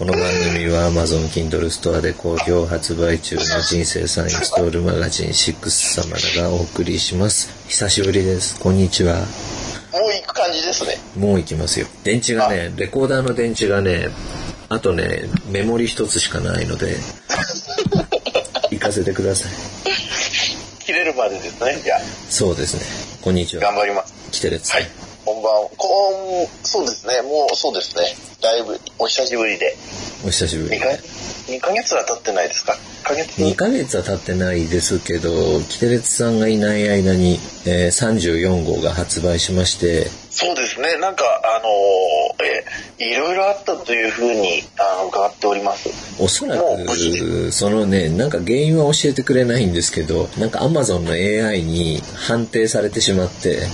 [0.00, 0.22] この番
[0.54, 7.68] 組は Amazon Kindle ストアで好評発売中の人生サインストールマガジン6様らがお送りします。
[7.68, 8.58] 久しぶりです。
[8.58, 9.16] こんにちは。
[9.16, 9.24] もう
[10.14, 10.94] 行く感じですね。
[11.18, 11.86] もう行きますよ。
[12.02, 14.08] 電池がね、レコーダーの電池がね、
[14.70, 16.96] あとね、メモリ一つしかないので、
[18.72, 19.52] 行かせてください。
[20.78, 21.78] 切れるまでですね。
[21.84, 22.80] じゃあ、そうですね。
[23.20, 23.64] こんにちは。
[23.64, 24.14] 頑張ります。
[24.30, 24.72] キテレツ。
[24.72, 24.99] はい。
[25.30, 25.70] こんばんは。
[25.76, 26.10] こ
[26.42, 27.22] ん、そうですね。
[27.22, 28.02] もうそうですね。
[28.42, 29.76] だいぶお久しぶりで。
[30.24, 30.80] お久しぶり2。
[30.80, 32.72] ヶ月、2ヶ月は経ってないですか
[33.04, 40.96] ?1 ヶ月？2ヶ月は経ってないですけど、キテレツさんがいない間に、えー34号が発売しまして、そうですね。
[40.96, 45.90] なんか、あのー、え、いろいろあったというふうに、あの、伺っております。
[46.18, 53.68] おそらく、そのね、なんか原因は教えてくれないんですけど、なんか Amazon の AI に判定されてしまって。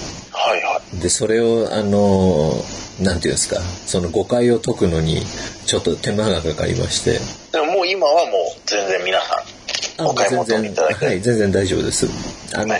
[1.00, 2.52] で、それを、あの、
[3.00, 5.22] なんていうんですか、その誤解を解くのに、
[5.66, 7.18] ちょっと手間がかかりまして、
[7.52, 9.55] でももう今はもう全然皆さん、
[9.98, 12.06] お買い全求め然、いただいて、はい、全然大丈夫です。
[12.54, 12.74] あの、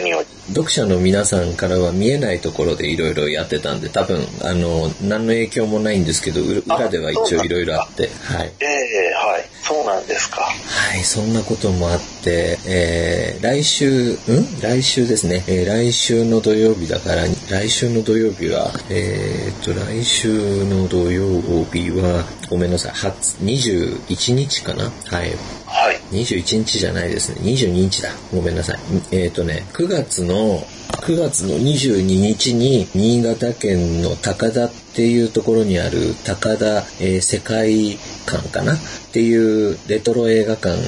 [0.48, 8.52] 読者の皆さんからは見えないところでいろいろやってたんで、多分、あの、何の影響もないんですけど、う裏では一応いろいろあって、はい。
[8.60, 9.44] ええはい。
[9.62, 10.42] そうなんですか？
[10.42, 14.16] はい、そんなこともあって、えー、来週、ん？
[14.60, 21.40] 来週ですね、えー来週の土曜日だから、来週の土曜日は、えー、っと、来週の土曜
[21.72, 24.84] 日は、ごめんなさい、初21日かな？
[25.06, 25.32] はい。
[25.66, 25.96] はい。
[26.12, 27.40] 21日じゃないですね。
[27.42, 28.10] 22日だ。
[28.32, 28.78] ごめんなさい。
[29.12, 30.60] えっ、とね、9月の、
[31.02, 38.74] 9月の22日に、新潟県の高田っていうところにある高田、えー世界館かな？
[38.74, 38.78] っ
[39.12, 40.78] ていうレトロ映画館、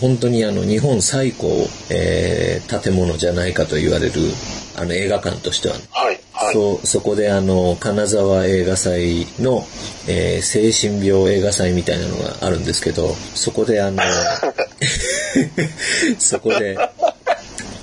[0.00, 4.12] 本当にあの日本最高、えー建物じゃないかと言われる、
[4.76, 6.18] あの映画館としては、はい。
[6.44, 6.54] はい。
[6.54, 9.64] そうそこであの金沢映画祭の、
[10.08, 14.02] えー精神病映画祭みたいなのがあるんですけどそこであの
[16.18, 16.76] そこで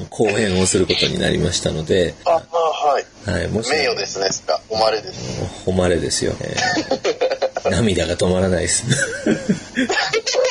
[0.10, 3.06] 講演をすることになりましたので、あ、あはい。
[3.30, 4.60] はい、もし名誉ですね、すか。
[4.70, 5.42] 誉れです。
[5.66, 8.84] 誉れですよ、えー涙が止まらないです。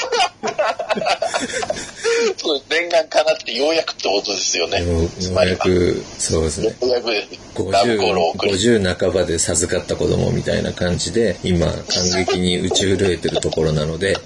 [2.68, 4.82] 念願かなってようやくってことですよね。
[4.82, 7.48] もうようやくそうですねようやくです。
[7.72, 8.52] ラブコールを送り。
[8.52, 11.74] 50, 50半ばで授かった子供みたいな感じで今感
[12.26, 14.16] 激に打ち震えてるところなので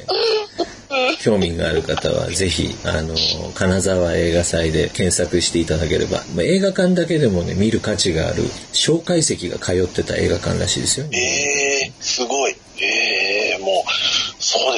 [1.20, 3.14] 興味がある方はぜひあの
[3.54, 12.56] 金沢映画祭で検索していただければ、まあ、映画館だけでもね見る価値がある紹介席が通ってた映画館らしいですよねええすごい。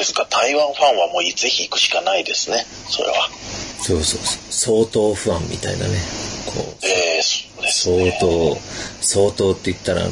[0.07, 0.25] ですか？
[0.29, 2.65] 台湾ファンはもうぜひ行くしかないですね。
[2.89, 3.29] それは。
[3.81, 4.39] そうそうそ
[4.79, 5.93] う相当不安みたいなね
[6.47, 8.17] こうええそうです相ね。
[8.19, 8.57] 当
[9.01, 10.11] 相当って言ったらあの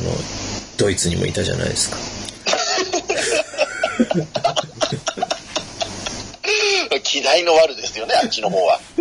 [0.77, 1.97] ドイツにもいたじゃないですか
[7.03, 8.79] 気代の悪ですよね、あっちの方は。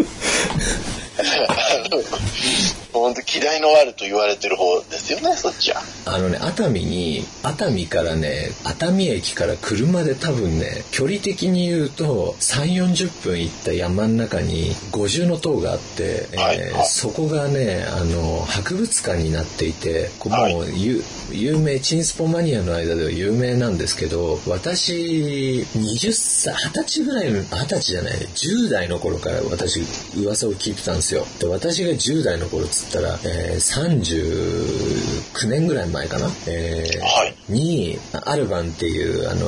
[2.92, 5.82] 本当気代の悪と言われてる方ですよね、そっちは。
[6.04, 21.02] あのね、熱海に、熱海からね、熱海駅から車で多分ね、距離的に言うと、3、40分行った山の中に五重の塔があって、はいはいえーそこがね、あの、博物館になっていて、こうもう、ゆ
[21.32, 29.82] 有名、チンスポマニアの間では有名なんですけど、私、20歳、20歳ぐらいの、20歳じゃない、10代の頃から私、
[30.16, 31.26] 噂を聞いてたんですよ。
[31.40, 39.46] で、私が10代の頃っつったら、えー39年ぐらい前かな、えーはいに、アルバンっていう、あの、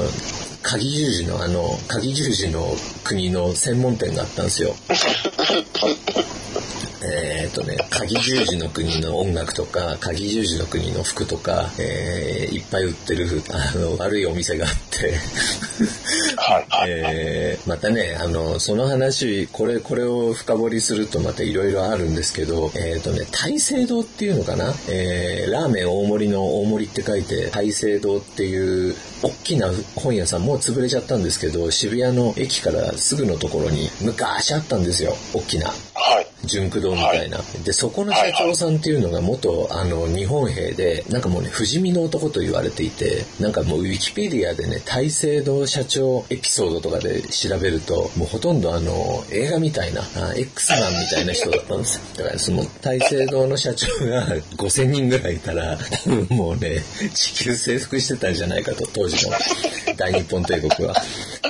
[0.62, 2.66] 鍵十字のあの、鍵十字の
[3.04, 4.74] 国の専門店があったんですよ。
[7.06, 15.14] えーっとね、鍵十字の国の音楽とか、鍵十字の国の服とか、えーいっぱい売ってる、あの、悪いお店があって、
[16.36, 16.90] はい、はい。
[16.90, 24.72] えーまたね、あの、その話、これ、これを深掘りするとまたいろいろあるんですけど、えっ、とね、大聖堂っていうのかな？
[24.88, 35.68] えーラーメン大盛りの大盛りって書いて、大聖堂っていう、大きな本屋さん、もう潰れちゃったんですけど、渋谷の駅からすぐのところに昔あったんですよ、大きな。
[35.68, 36.26] はい。
[36.44, 52.02] 純駆動みたいな、でそこの社長さんっていうのが元あの日本兵でなんかもうね不死身の男と言われていてなんかもうウィキペディアでね大聖堂社長エピソードとかで調べるともうほとんどあの映画みたいなあ X マンみたいな人だったんですよ。
[52.18, 54.26] だからその大聖堂の社長が
[54.56, 56.82] 5000人ぐらいいたら多分 もうね
[57.14, 59.32] 地球征服してたんじゃないかと当時の
[59.96, 60.94] 大日本帝国は。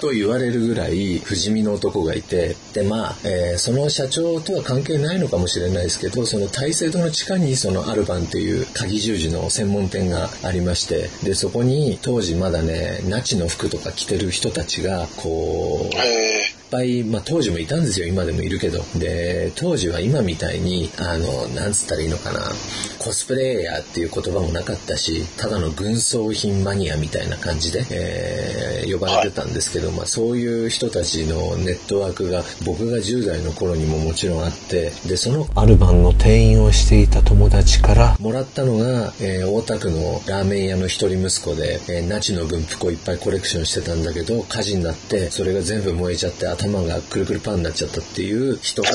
[0.00, 15.96] と言われるぐらい不死身の男がいてでまあ、えーその社長とは関係ないのかもしれないですけど、その大聖堂の地下にそのアルバンっていう鍵十字の専門店がありまして、で、そこに当時まだね、ナチの服とか着てる人たちが、こう、
[16.74, 18.84] ぱい、まあ当時もいたんですよ、今でもいるけど。
[18.96, 22.40] で、当時は今みたいに、あの、なんつったらいいのかな、
[22.98, 48.90] コスプレイヤーっていう言葉もなかったし、ただの軍装品マニアみたいな感じで、えー、呼ばれてたんですけど、はい、まあそういう人たちのネットワークが僕が10代の頃にももちろんあって、で、そのアルバンの店員をしていた友達からもらったのが、えー、大田区のラーメン屋の一人息子で、えー、ナチの軍服をいっぱいコレクションしてたんだけど、火事になって、それが全部燃えちゃって頭がくるくるパンになっちゃったっていう人が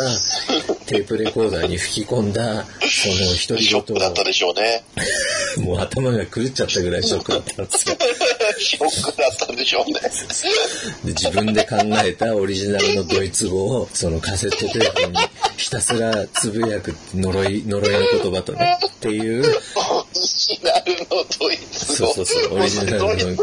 [0.88, 3.16] テープレコーダーに吹き込んだその
[3.48, 3.70] 独り言を。
[3.70, 4.84] ショックだったでしょうね。
[5.64, 7.98] もう頭が狂っちゃったぐらいショックだったんですよ。
[8.58, 10.00] ショックだったんでしょうね。
[11.06, 15.18] で自分で考えたオリジナルのドイツ語をそのカセットテープに
[15.58, 19.44] ひたすらつぶやく呪い、呪いの言葉とね、っていう。
[19.78, 21.89] オリジナルのドイツ語。
[22.08, 23.08] そうそうそう、オリジナルの。
[23.16, 23.36] 結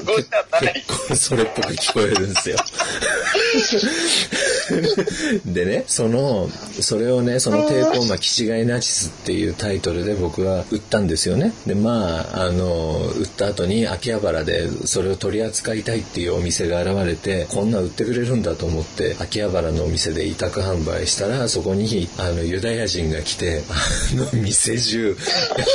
[1.09, 2.57] 構それっぽく聞こえるんですよ。
[5.47, 6.51] でね、その、
[6.81, 11.53] それをね、その抵抗ま気違いナチスっていうタイトルで僕は売ったんですよね。
[11.67, 25.17] で、まあ、あの、売った後に秋葉原でそれを取り扱いたいっていうお店が現れて、こんな売ってくれるんだと思って、秋葉原のお店で委託販売したら、そこに、あの、ユダヤ人が来て、あの、店中、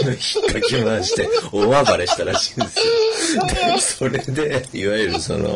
[0.04, 2.71] あの、引っかき回して、大暴れしたらしいんです
[3.38, 3.48] よ。
[3.48, 5.56] で、それで、いわゆるその、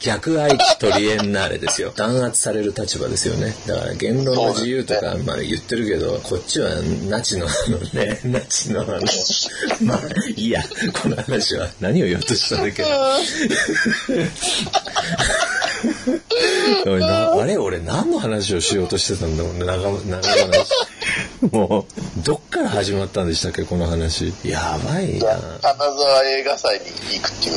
[0.00, 1.92] 逆愛知トリエンナーレですよ。
[1.94, 3.54] 弾圧される立場ですよね。
[3.66, 6.70] だから言論の自由とか、まあ言ってるけど、こっちは
[7.08, 9.00] ナチのあのね、 ナチのあの、
[9.82, 10.00] まあ
[10.36, 10.62] いいや、
[11.02, 12.88] この話は何を言おうとしたんだけど。
[17.40, 17.56] あれ？
[17.58, 20.89] 俺何の話をしようとしてたんだろうね、長、長話。
[21.52, 24.32] もう、どっから始まったんでしたっけ、この話。
[24.44, 25.38] やばいな。
[25.62, 26.84] 金沢映画祭に
[27.18, 27.56] 行くっていう、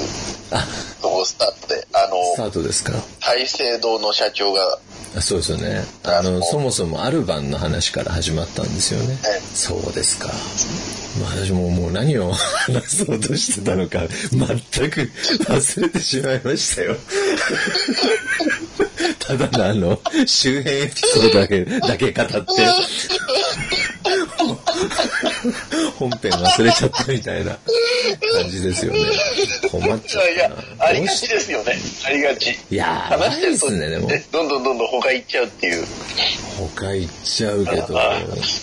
[0.52, 0.66] あ、
[1.02, 2.94] とこスタートで、あの、スタートですか？
[3.20, 4.80] 大聖堂の社長が、
[5.20, 5.84] そうですよね。
[6.04, 9.18] あの、そもそもアルバンの話から始まったんですよね。
[9.54, 10.28] そうですか。
[11.22, 14.00] まあ、私ももう何を 話そうとしてたのか、
[14.32, 15.12] 全く
[15.46, 16.96] 忘れてしまいましたよ。
[19.20, 22.42] ただのあの、周辺エピソードだけ、だけ語って、
[26.00, 27.58] 本編忘れちゃったみたいな
[28.34, 29.00] 感じですよね。
[29.70, 30.32] 困っちゃう。
[30.32, 31.78] いや、ありがちですよね。
[32.06, 32.58] ありがち。
[32.72, 34.10] いや話してるとね、でも。
[34.32, 35.86] どんどんどんどん他行っちゃうっていう。
[36.78, 38.00] 他行っちゃうけど、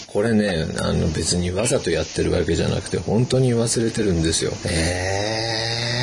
[0.07, 4.53] これね、あの別にわざとやってるわけじゃなくて、本当に忘れてるんですよ。
[4.67, 6.00] えー。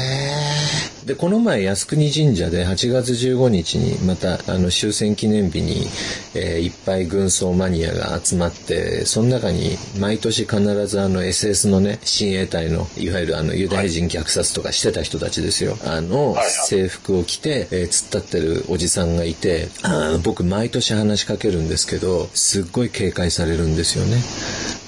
[1.07, 5.87] で、この前、靖国神社で8月15日に、また、あの、終戦記念日に、
[6.35, 15.77] えー、いっぱい軍曹マニアが集まって、その中に、毎年必ずあの、SS のね、親衛隊の、いわゆるあの、ユダヤ人虐殺とかしてた人たちですよ。
[15.85, 16.35] あの、
[16.67, 24.17] 制服を着て、えー、突っ立ってるおじさんがいて、あ僕、毎年話しかけるんですけど、すっごい警戒されるんですよね。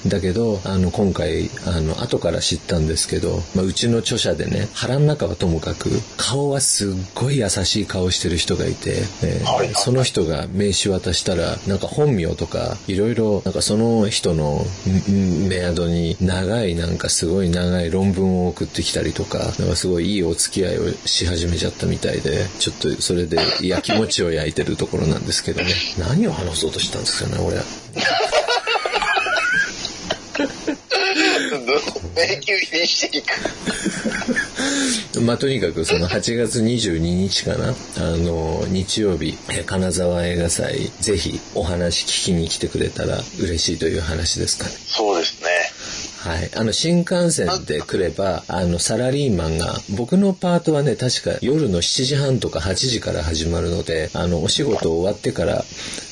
[0.07, 14.65] だけど、あの、今回、あの、後から知ったんですけど、まあ、うちの著者でね、腹の中はともかく、顔はすっごい優しい顔してる人がいて、えー、その人が名刺渡したら、なんか本名とか、いろいろ、なんかその人の
[15.47, 25.74] メアドに長い、なんかすごい長い論文を送ってきたりとか、なんかすごいいいお付き合いをし始めちゃったみたいで、ちょっとそれで焼き餅を焼いてるところなんですけどね。
[26.00, 27.57] 何を話そうとしたんですかね、俺。
[32.15, 33.27] 迷宮入りしていく。
[35.21, 37.73] まあ、とにかくその8月22日かな、あ
[38.17, 39.33] の、日曜日、
[39.65, 44.71] 金沢映画祭、ぜひお話聞きに来てくれたら嬉しいという話ですかね。
[44.71, 45.38] そうです。
[46.19, 46.51] はい。
[46.55, 55.63] あの、新幹線で来れば、あの、サラリーマンが、僕のパートはね、確か夜の7時半とか8時から始まるので、あの、お仕事終わってから、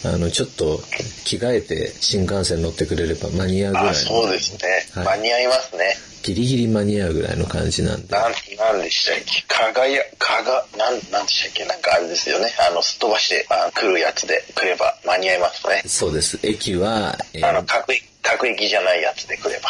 [0.05, 0.81] あの、ちょっと
[1.25, 3.87] 着替えて新幹線乗ってくれれば間に合うぐらい。
[3.89, 4.87] あ、そうですね。
[4.93, 5.97] はい、間に合いますね。
[6.23, 8.13] ギリギリ間に合うぐらいの感じなんで。
[8.13, 9.41] なん、なんでしたっけ？
[9.43, 11.65] かがや、かが、なん、なんでしたっけ？
[11.65, 12.53] なんかあれですよね。
[12.69, 15.83] あの、すっ飛ばして、あ来るやつで来れば間に合いますね。
[15.85, 16.39] そうです。
[16.43, 19.69] 駅は、えー、あの、各駅、各駅じゃないやつで来れば。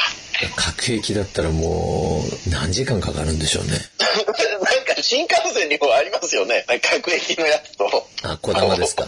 [0.55, 3.71] 各駅だったらもう、何時間かかるんでしょうね。
[3.99, 4.21] な
[4.93, 6.65] んか新幹線にもありますよね。
[6.81, 8.07] 各駅のやつと。
[8.23, 9.05] あ、小玉ですか。
[9.05, 9.07] あ、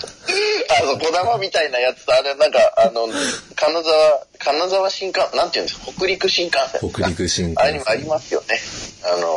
[0.82, 3.08] そう、小玉みたいなやつと、あれなんか、あの、
[3.56, 6.92] 金沢、金沢新幹、なんていうんですか、北陸新幹線。
[6.92, 7.84] 北陸新幹線。
[7.88, 8.60] ありますよね。
[9.04, 9.30] あの、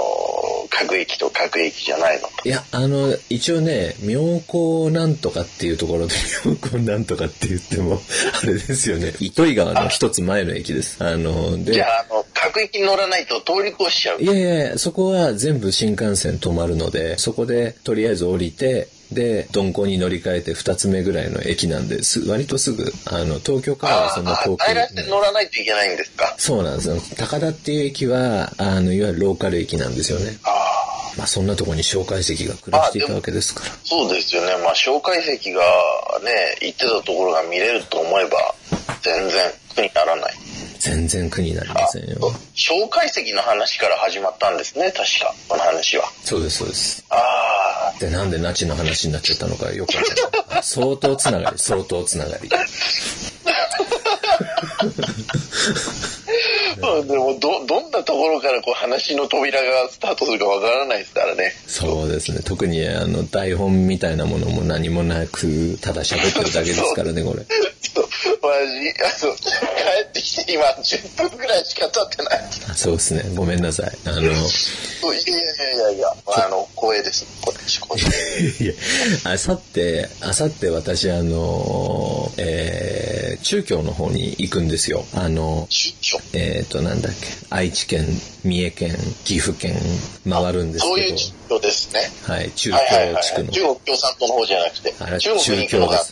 [0.71, 6.15] 各駅と各駅じゃないのいや、あの、一応ね、妙高なんとかっていうところで、
[6.45, 8.01] 妙高なんとかって言っても、
[8.43, 9.15] あれですよね。
[9.21, 10.97] 糸魚川の一つ前の駅です。
[10.99, 14.21] あの、で、じゃあ、あの、各駅に乗らないと通り越しちゃう。
[14.21, 26.35] いやいやいや、そこは全部新幹線止まるので、そこでとりあえず降りて、で、鈍行に乗り換えて2つ目ぐらいの駅なんです、割とすぐ、あの、東京からはそんなああ、遠く平らして乗らないといけないんですか。
[26.39, 26.97] そうなんですよ。
[27.17, 30.39] 高田っていう駅は、あの、いわゆるローカル駅なんですよね。
[30.45, 33.73] ああ、まあ、そんなとこに紹介席が暮らしていたわけですから。
[33.85, 34.57] そうですよね。
[34.65, 35.63] まあ、紹介席が
[36.25, 38.55] ね、行ってたところが見れると思えば、
[39.03, 40.35] 全然苦にならない。
[40.79, 42.17] 全然苦になりませんよ。
[42.55, 46.11] 紹介席の話から始まったんですね、確か、この話は。
[46.25, 47.05] そうです、そうです。
[47.09, 50.09] ああ、で、なんでナチの話になっちゃったのかよくわか
[50.51, 50.63] んない。
[50.63, 52.51] 相当つながり、相当つながり。
[56.83, 61.53] うんでもど、どんなところからこう話の扉がスタートするかわからないですからね。
[61.67, 62.41] そうですね。
[62.45, 67.45] 特にあの、台本みたいなものも何もなく、ただ喋ってるだけですからね、これ。
[67.93, 68.05] そう、
[68.43, 72.41] マジ、あの、帰ってきて今10分ぐらいしか経ってない。
[72.71, 73.23] あそうですね。
[73.35, 73.93] ごめんなさい。
[74.07, 74.35] あの、
[75.01, 77.27] そういやいやいやいや、あの、 光栄です。
[77.41, 78.65] こっち、こっち。
[78.65, 78.75] いや、
[79.25, 85.05] あさって、あさって私、あの、えー、中京の方に行くんですよ。
[85.15, 85.69] あの。
[86.33, 88.07] えっ、と、なんだっけ、愛知県、
[88.45, 89.77] 三重県、岐阜県、
[90.29, 92.01] 回るんですけど、そういう出張ですね。
[92.35, 93.23] はい、中はいはいはい。
[93.23, 93.53] 京地区の。
[93.53, 96.05] 中国共産党の方じゃなくてあれ、、中国に行くのが、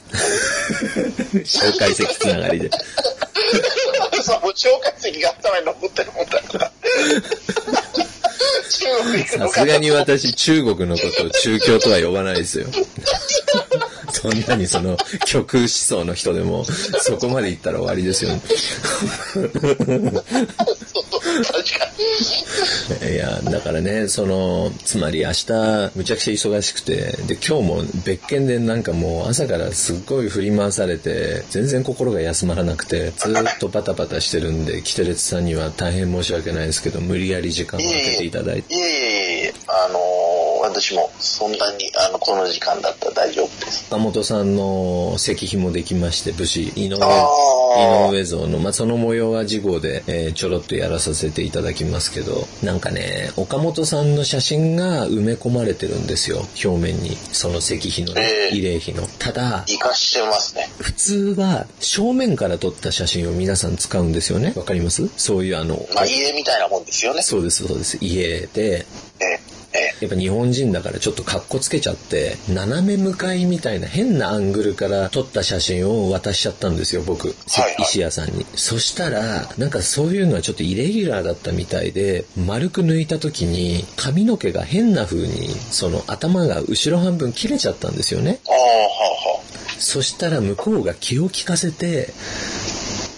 [1.32, 1.58] です。
[1.66, 2.70] 紹介席つながりで。
[4.22, 6.72] そう、もう紹介席が頭に残ってるもんだから。
[9.26, 12.66] さすがに私、中国のことを中京とは呼ばないですよ。
[14.21, 16.65] そんなにその極右思想の人でも、
[17.00, 18.43] そこまで行ったら終わりですよね。
[23.11, 38.75] いや、だからね、その、つまり明日、むちゃくちゃ忙しくて、で、今日も別件でなんかもう朝からすっごい振り回されて、全然心が休まらなくて、ずっとバタバタしてるんで、キテレツさんには大変申し訳ないですけど、無理やり時間を空けていただいて。
[38.75, 40.29] いえいえいえ、あのー、
[40.61, 43.87] 私もそんなに、あの、この時間だったら大丈夫です。
[43.90, 57.17] 岡本さんの石碑もできまして、武士、井上、井上像の、まあ、その模様は次号で、えーちょろっとやらさせていただきますけど、なんかね、岡本さんの写真が埋め込まれてるんですよ、表面に。
[57.33, 59.07] その石碑のね、ええ慰霊碑の。
[59.19, 60.71] ただ、活かしてますね。
[60.79, 64.52] 普通は正面から撮った写真を皆さん使うんですよね。
[64.57, 65.09] わかります？
[65.17, 67.23] そういうあの、まあ、家みたいなもんですよね。
[67.23, 67.99] そうです、そうです。
[68.00, 68.87] 家で、
[70.00, 77.35] やっぱ日本人だからちょっとカッコつけちゃって、斜め向かいみたいな変なアングルから撮った写真を渡しちゃったんですよ、僕。
[77.47, 78.47] せはいはい石屋さんに。
[78.54, 88.40] そしたら、なんかそういうのはちょっとイレギュラーだったみたいで、丸く抜いた時に髪の毛が変な風に、その頭が後ろ半分切れちゃったんですよね。
[89.78, 92.12] そしたら向こうが気を利かせて、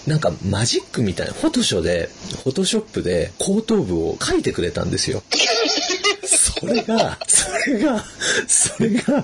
[0.06, 2.08] なんかマジックみたいな、フォトショーで、
[2.42, 5.22] フォトショップで後頭部を描いてくれたんですよ。
[6.62, 8.04] それが、それが、
[8.46, 9.22] それが、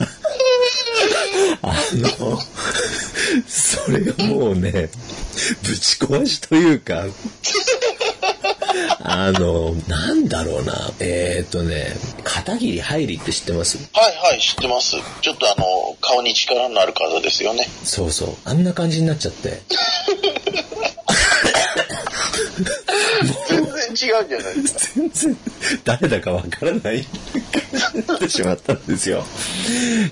[1.63, 2.39] あの、
[3.47, 4.89] それがもうね、ぶ
[5.79, 7.05] ち壊しというか、
[9.01, 13.79] あの、なんだろうな、えー、っとね、片桐入りって知ってます？
[13.93, 14.97] はいはい、知ってます。
[15.21, 17.69] ちょっとあの、顔に力のある方ですよね。
[17.85, 18.35] そうそう。
[18.45, 19.63] あんな感じになっちゃって。
[23.49, 23.65] 全
[23.95, 24.81] 然違うじゃないですか。
[24.95, 25.37] 全然
[25.85, 27.07] 誰だかわからないっ
[28.19, 29.25] てしまったんですよ。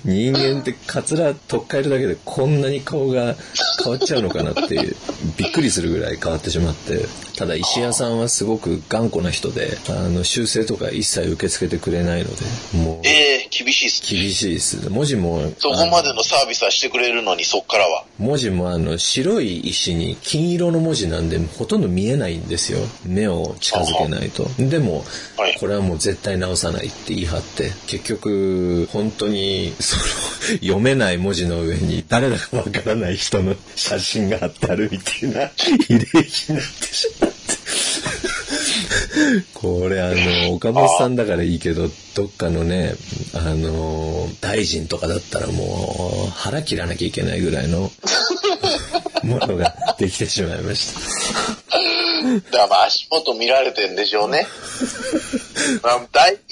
[0.03, 3.35] 人間ってカツラ取っ替えるだけでこんなに顔が
[3.83, 4.95] 変わっちゃうのかなっていう、
[5.37, 7.05] びっくりするぐらい変わってしまって。
[7.37, 12.41] ただ石屋さんはすごく頑固な人で、あの、修正とか一切受け付けてくれないので、
[12.77, 14.21] もう、ええ厳しいっすね。
[14.21, 14.89] 厳しいです。
[14.89, 18.05] 文字も、そこまでのサービスはしてくれるのに、そっからは。
[18.17, 22.79] 文字もあの白い石に金色の文字なんでほとんど見えないんですよ。
[23.05, 24.47] 目を近づけないと。
[24.57, 25.03] でも
[25.37, 30.03] はい、これはもう絶対直さないって言い張って、結局、本当に、その、
[30.63, 35.51] 読めない文字の上に誰だかわからない人の写真が貼ってあるみたいな、
[35.89, 37.37] 慰霊碑になってしまって。
[39.53, 42.93] これあの、岡本さんだからいいけど、どっかのね、
[43.33, 47.91] あの、大臣とかだったらもう腹切らなきゃいけないぐらいの
[49.23, 51.66] ものができてしまいました。
[52.23, 54.47] だからまあ足元見られてんでしょうね。
[55.83, 55.99] まあ、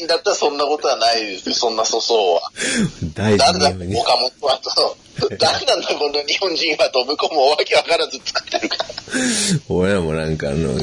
[0.08, 2.52] だったらそんなことはないですよ、そんな粗相は。
[3.14, 4.98] 大誰だ、臣に岡本はと。
[5.40, 8.86] 誰なんだ、この日本人はと、向こうもわけわからず作ってるから。
[9.70, 10.74] 俺らもなんかあの、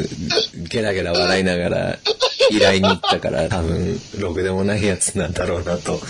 [0.54, 1.98] ゲラゲラ笑いながら
[2.50, 6.00] 依頼に行ったから、多分、ろくでもないやつなんだろうなと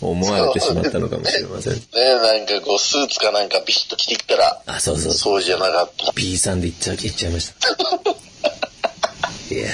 [0.00, 1.74] 思われてしまったのかもしれません。
[1.74, 5.12] ねなんかこう、スーツかなんかビシッと着ていったら、あ、そうそう。
[5.12, 6.12] そうじゃなかった。
[6.12, 7.54] P さんで行っちゃう、行っちゃいました。
[9.54, 9.68] いや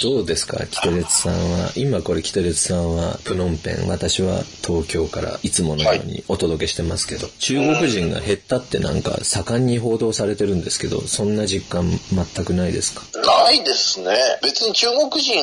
[0.00, 1.72] どうですか、キトレツさんは？
[1.74, 13.02] 今これキトレツさんはプノンペン、私は東京からいつものようにお届けしてますけど、中国人が減ったってなんか盛んに報道されてるんですけど、そんな実感全くないですか？
[13.26, 14.14] ないですね。
[14.40, 15.42] 別に中国人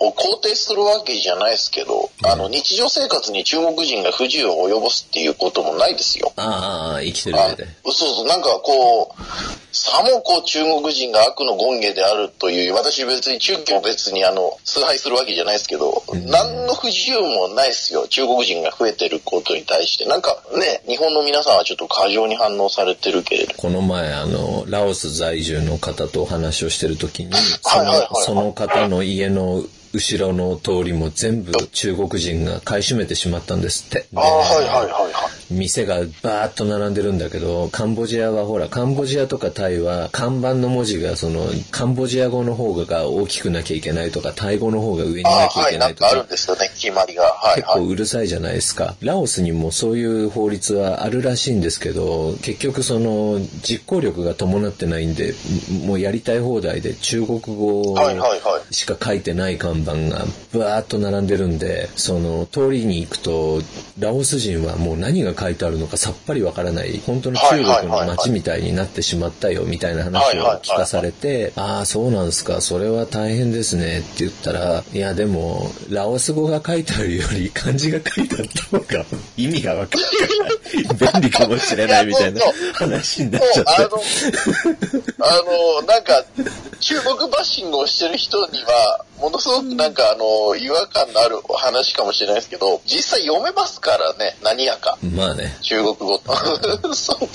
[0.00, 6.34] を肯定するわけじゃないですけど、あの、日常生活に中国人が不自由を及ぼすっていうこともないですよ。
[6.36, 7.66] ああ、生きてるあ上で。
[7.84, 9.22] そうそう、なんかこう、
[9.72, 18.06] さもこう中国人が悪の権下であるという、私別に中国を別にあの、崇拝するわけじゃないですけど、何の不自由もないですよ。
[18.08, 20.04] 中国人が増えてることに対して。
[20.06, 23.54] なんかね、日本の皆さんはちょっと過剰に反応されてるけれど。
[23.54, 34.00] この前、あの、ラオス在住の方とお話をしてるときに、そはいはいはいの、その方の家の後ろの通りも全部中国人が買い占めてしまったんですって。
[34.00, 35.54] でああ、はいはいはいはい。
[35.54, 47.24] 店がバーッと並んでるんだけど、カンボジアはほら、カンボジアとかタイは看板の文字がその、カンボジア語の方が大きくなきゃいけないとか、タイ語の方が上にああ、なきゃいはい、なんかあけないとか、るんですよね、決まりが。
[47.24, 47.88] はい結構はい。
[47.88, 48.96] うるさいじゃないですか。
[49.00, 55.34] ラオスにもそういう法律はあるらしいんですけど、結局その実行力が伴ってないんで、
[55.84, 58.74] もうやりたい放題で中国語はいはいはい。
[58.74, 63.60] しか書いてない看板がバーッと並んでるんで、その通りに行くと、
[63.98, 79.04] ラオス人はもう何が書いてあるのかさっぱりわからない、本当の中国の街みたいになってしまったよみたいな話を聞かされて、ああ、そうなんですか、それは大変ですねって言ったら、いやでも、ラオス語が書いてあるより漢字が書いてあった方が
[79.36, 82.40] 意味がわかるから、便利かもしれないみたいな
[82.74, 83.70] 話になっちゃって。
[83.76, 83.88] あの、
[85.20, 85.42] あ
[85.80, 86.24] の、なんか、
[86.80, 94.98] 中国バッシングをしてる人には、ものすごくなんかあの、違和感のある話かもしれないですけど、実際読めますからね、何やか。
[95.14, 95.56] まあね。
[95.62, 96.34] 中国語と。
[96.94, 97.28] そう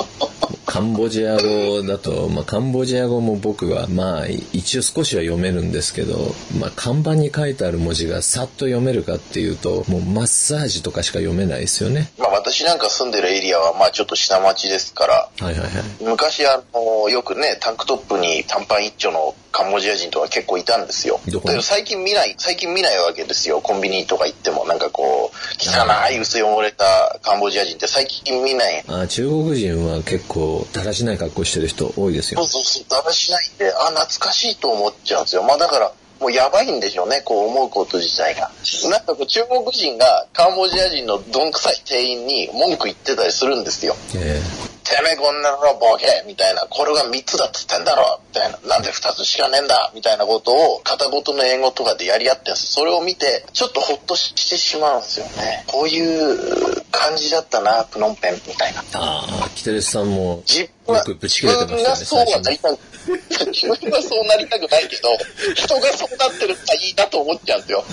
[0.72, 12.14] カンボジア語だと、まあ、カンボジア語も僕は、まあ、一応少しは読めるんですけど、まあ、看板に書いてある文字がさっと読めるかっていうと、もうマッサージとかしか読めないですよね。
[12.18, 15.70] まあ私なんか住んでるエリアはまあちょっと下町ですから、はいはいはい。
[16.00, 21.20] 昔あの、よくね、タンクトップに短パン一丁のカンボジア人とか結構いたんですよ。
[21.26, 23.62] だけど最近見ない、最近見ないわけですよ。
[23.62, 28.84] コンビニとか行ってもなんかこう、汚い薄汚れたカンボジア人って最近見ない。
[28.88, 32.48] あ中国人は結構、だらしない格好してる人多いですよそう。
[32.48, 35.44] そうそう、だらしないんで、あ、懐かしいと思っちゃうんですよ。
[35.44, 38.52] まあだから、もうやばいんでしょうね、こう思うこと自体が。
[38.90, 43.96] なんかこう中国人がカンボジア人のどんくさい店員に文句言ってたりするんですよ。
[44.16, 44.40] え
[44.84, 52.52] てめえこんなのボケみたいな、これが3つだっつってんだろみたいな、なんで2つしかねえんだみたいなことを片言の英語とかでやり合って。
[52.56, 55.64] それを見て、ちょっとほっとしてしまうんですよね。
[55.68, 58.84] こういう感じだったな、プノンペンみたいな。
[58.94, 65.18] ああ、キテレスさんも、自分がそうはなりたく、自分はそうなりたくないけど、
[65.56, 67.84] 人がそうなってるからいいなと思っちゃうんですよ。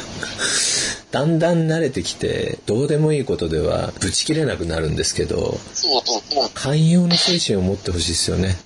[1.11, 6.51] だんだん慣れてきて、どうでもいいことでは、ぶち切れなくなるんですけど、そうそうそう。
[6.55, 8.57] 寛容の精神を持ってほしいですよね。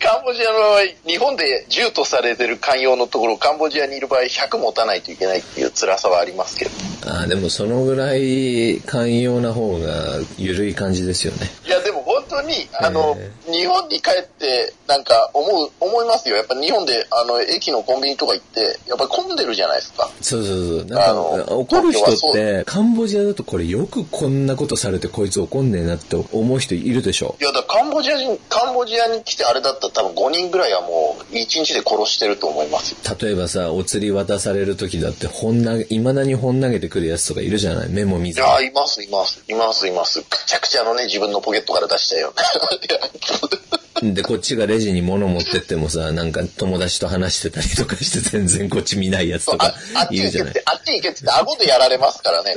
[0.00, 6.70] カンボジアの場合、日本で10とされてる寛容のところ、カンボジアにいる場合100持たないといけないっていう辛さはありますけど。
[7.06, 11.50] ああ、でもそのぐらい寛容な方が緩い感じですよね。
[11.66, 16.36] いや、でも本当に、あの、え日本に帰って、なんか思う、思いますよ。
[16.36, 20.10] やっぱ日本で、あの、駅のコンビニとか行って、やっぱり混んでるじゃないですか。
[20.20, 20.84] そうそうそう。
[20.86, 27.36] なんあのか、怒る人って、カンボジアだとこれよくこんなことされてこいつ怒んねえなって思う人いるでしょ。
[27.40, 33.16] いや、だからカンボジア人、カンボジアに来てあれだったら多分5人ぐらいはもう1日で殺してると思いますよ。
[33.20, 38.46] 例えばさ、お釣り渡される時だって、本投げ、未だに本投げてくるやつとかいるじゃないメモ見ずに。
[38.46, 40.22] いや、います、います、います、います。
[40.22, 42.34] くちゃくちゃのね、自分のポケットから出したよ。
[44.02, 52.54] で、こっちがレジに物持ってってもさ、なんか友達と話してたりとかして全然こっち見ないやつとあかあっちいるじゃない行けって、あっち行けって言って顎でやられますからね。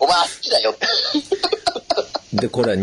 [0.00, 0.86] お前あっちだよって。
[2.36, 2.76] で、これ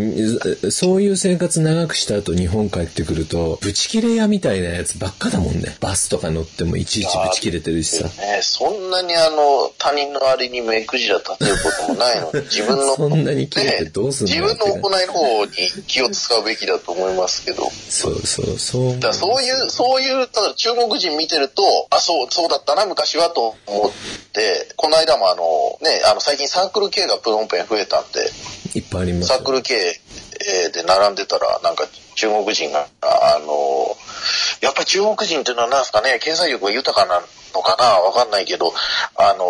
[0.71, 5.77] そういう生活長くした後日本帰ってくると、ブチ切れ屋みたいなやつばっかだもんね。
[5.79, 8.05] バスとか乗ってもいちいちブチ切れてるしさ。
[8.05, 14.33] ね、そんなにあの、他人のあれに目くじら立てることもないのに、 自分の、そんなに切れてどうすんの？
[14.33, 15.51] ね、自分の行いの方に
[15.87, 17.69] 気を使うべきだと思いますけど。
[17.89, 18.99] そうそう、そう。
[18.99, 23.91] だそういう、そういう、ただ中国人見てると、あ、そう、そうだったな、昔はと思っ
[24.33, 28.29] て、この間もあの、ね、あの、最近サークル系がプロンペン増えたんで、
[28.75, 29.27] いっぱいあります。
[29.27, 29.75] サークル系
[30.73, 33.95] で並んでたら、なんか中国人が、あの、
[34.61, 37.21] やっぱり中国人っていうのは何ですかね、経済力が豊かな
[37.53, 38.73] のかなわかんないけど、
[39.15, 39.45] あの、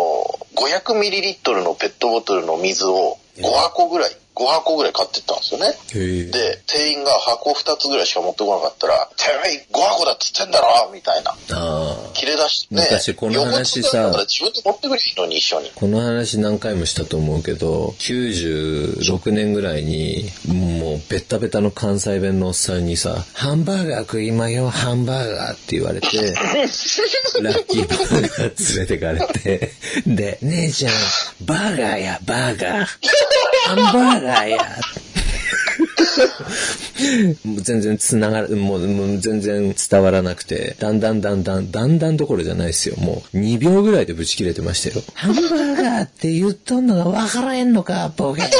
[0.56, 6.30] 500ミリリットルのペットボトルの水を5箱ぐらい、5箱ぐらい買ってったんですよね。
[6.30, 11.34] で、店員が箱2つぐらいしか持ってこなかったら、てめえ5箱だって言ってんだろみたいな。
[12.14, 12.82] 切れ出してね。
[12.82, 15.70] 昔この話さ、自分で持ってくれいいのに一緒に。
[15.74, 26.08] この話何回もしたと思うけど、96年ぐらいに、もうベッタベタの関西弁のおっさんにさ、ハンバーガー食いまよ、ハンバーガーって言われて、
[27.40, 29.72] ラッキーバーガー連れてかれて、
[30.06, 30.92] で、姉ちゃん、
[31.42, 32.86] バーガーや、バーガー。
[33.64, 34.58] ハンバーガーや。
[37.62, 42.96] 全然繋がる、もうもう全然伝わらなくて、だんだんだんだん、だんだんどころじゃないですよ。
[42.96, 45.04] もう2秒ぐらいでブチ切れてましたよ。
[45.14, 48.42] ハンバーガーって言っとんのが分からへんのか、ボケ。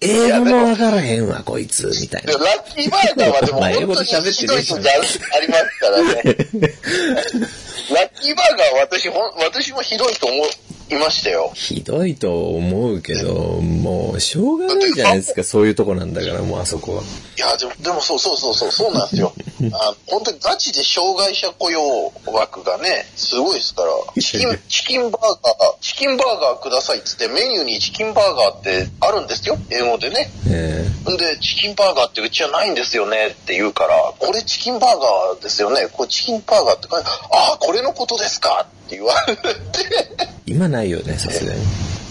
[0.00, 2.32] 英語も分からへんわ、こいつ、みたいな。
[2.32, 6.14] ラッキーバーガーはでも、英語で喋ってるひどいありますからね。
[6.14, 10.44] ラッキーバーガーは私、私もひどいと思
[10.88, 11.50] いましたよ。
[11.54, 17.02] ひどいと思うけど、もう、しょうがないじゃないですか、そういうとこなんだから、もうあそこは。
[17.02, 19.32] いや、でも、でもそうそうそうそう、そうなんですよ。
[19.72, 30.30] あ本当にガチで障害者雇用枠がね、すごいですから、チキン、 チキンバーガー、チキンバーガーくださいっつってメニューにチキンバーガーってあるんですよ、英語でね。
[30.48, 39.46] えんで、チキンバーガーってうちはないんですよねって言うから、これチキンバーガーですよね、これチキンバーガーって書いて、ああ、これのことですかって言われて。
[40.46, 41.60] 今ないよね、さすがに。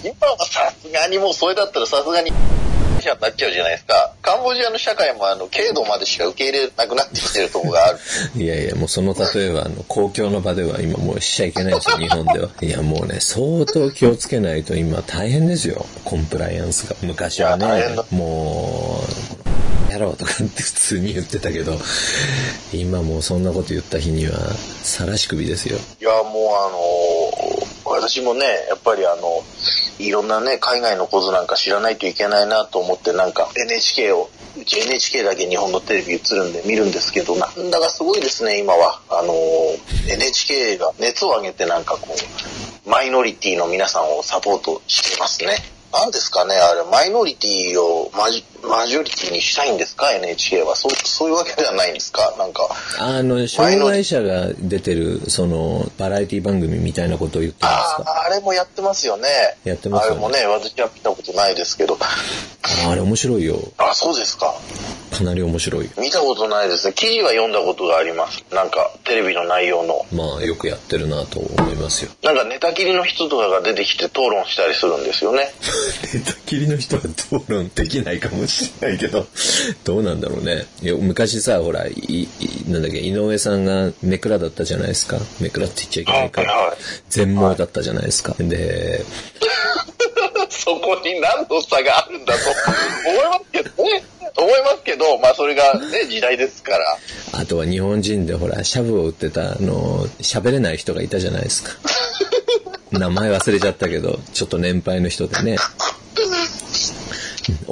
[0.04, 4.14] 今はさすがにもうそれだったらさすがに、になっちゃうじゃないですか。
[4.24, 8.00] カンボジアの社会もあの、軽度までしか受け入れなくなってきてるとこがある。
[8.36, 12.50] いやいや、もうその例えは、あの、公共の場では今もうしちゃいけないですよ、 日本では。
[12.62, 16.96] いや、もうね、相当気をつけないと今大変ですよ、コンプライアンスが。
[17.02, 19.04] 昔はね、も
[19.90, 21.80] う、やろうとかって普通に言ってたけど、
[22.74, 24.34] 今もうそんなこと言った日には、
[24.84, 25.78] さらし首ですよ。
[26.02, 27.15] いや、もうあのー
[27.96, 29.44] 私もね、やっぱりあの、
[30.00, 39.02] いろんなね、海外のことなんか知らないといけないなと思って、なんか NHK を、うち NHK だけ日本のテレビ映るんで見るんですけど、なんだかすごいですね、今は。
[39.10, 39.34] あの、
[40.10, 42.16] NHK が熱を上げてなんかこ
[42.86, 45.58] う、マイノリティの皆さんをサポートしてますね。
[45.92, 50.76] 何ですかねあれ、マイノリティをマジマジョリティにしたいんですか ?NHK は。
[50.76, 52.36] そう、そういうわけではないんですか？
[52.38, 52.68] なんか。
[53.00, 58.12] あの、障害者が出てる、その、バラエティ番組みたいなことを言ってますか？
[58.12, 59.28] ああれもやってますよね。
[59.64, 60.22] やってますよね。
[60.26, 61.98] あれもね、私は見たことないですけど。
[62.88, 63.60] あれ面白いよ。
[63.78, 64.54] あ、そうですか。
[65.12, 65.92] かなり面白いよ。
[65.98, 66.94] 見たことないですね。
[66.94, 68.44] 記事は読んだことがあります。
[68.52, 70.06] なんか、テレビの内容の。
[70.12, 72.12] まあ、よくやってるなと思いますよ。
[72.24, 75.54] なんか、寝たきりの人とかが出てきて討論したりするんですよね。
[76.14, 78.55] 寝たきりの人は討論できないかもしれない
[79.00, 79.28] けど、
[79.84, 80.66] どうなんだろうね。
[81.00, 82.28] 昔さ、ほら、い、い
[82.68, 85.18] なんだっけ、井上さんがメクラだったじゃないですか。
[85.40, 86.76] メクラって言っちゃいけないから。
[87.10, 88.36] 全盲だったじゃないですか。
[88.40, 89.04] で、
[90.50, 92.40] そこに何の差があるんだと
[93.10, 94.04] 思いますけどね。
[94.38, 96.98] 思いますけど、まあそれがね、時代ですから。
[97.34, 101.72] あとは日本人でほら、シャブを売ってた、あの、喋れない人がいたじゃないですか。
[102.92, 105.58] 名前忘れちゃったけど、ちょっと年配の人でね。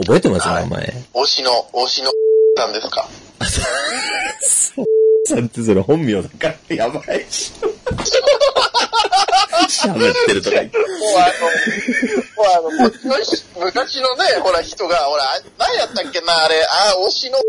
[0.06, 0.94] 覚えてます、名前。
[1.14, 2.12] 推しの、推しの
[2.58, 3.08] さんですか？
[3.40, 3.46] あ、
[4.42, 4.86] そう。
[5.28, 7.52] さんってそれ本名だからやばいし。
[9.70, 10.78] 喋ってるとか言って。
[10.78, 10.88] もう
[11.18, 15.24] あの、もうあの、昔昔のね、ほら人が、ほら、
[15.58, 17.40] 何やったっけな、あれ、あ、推しの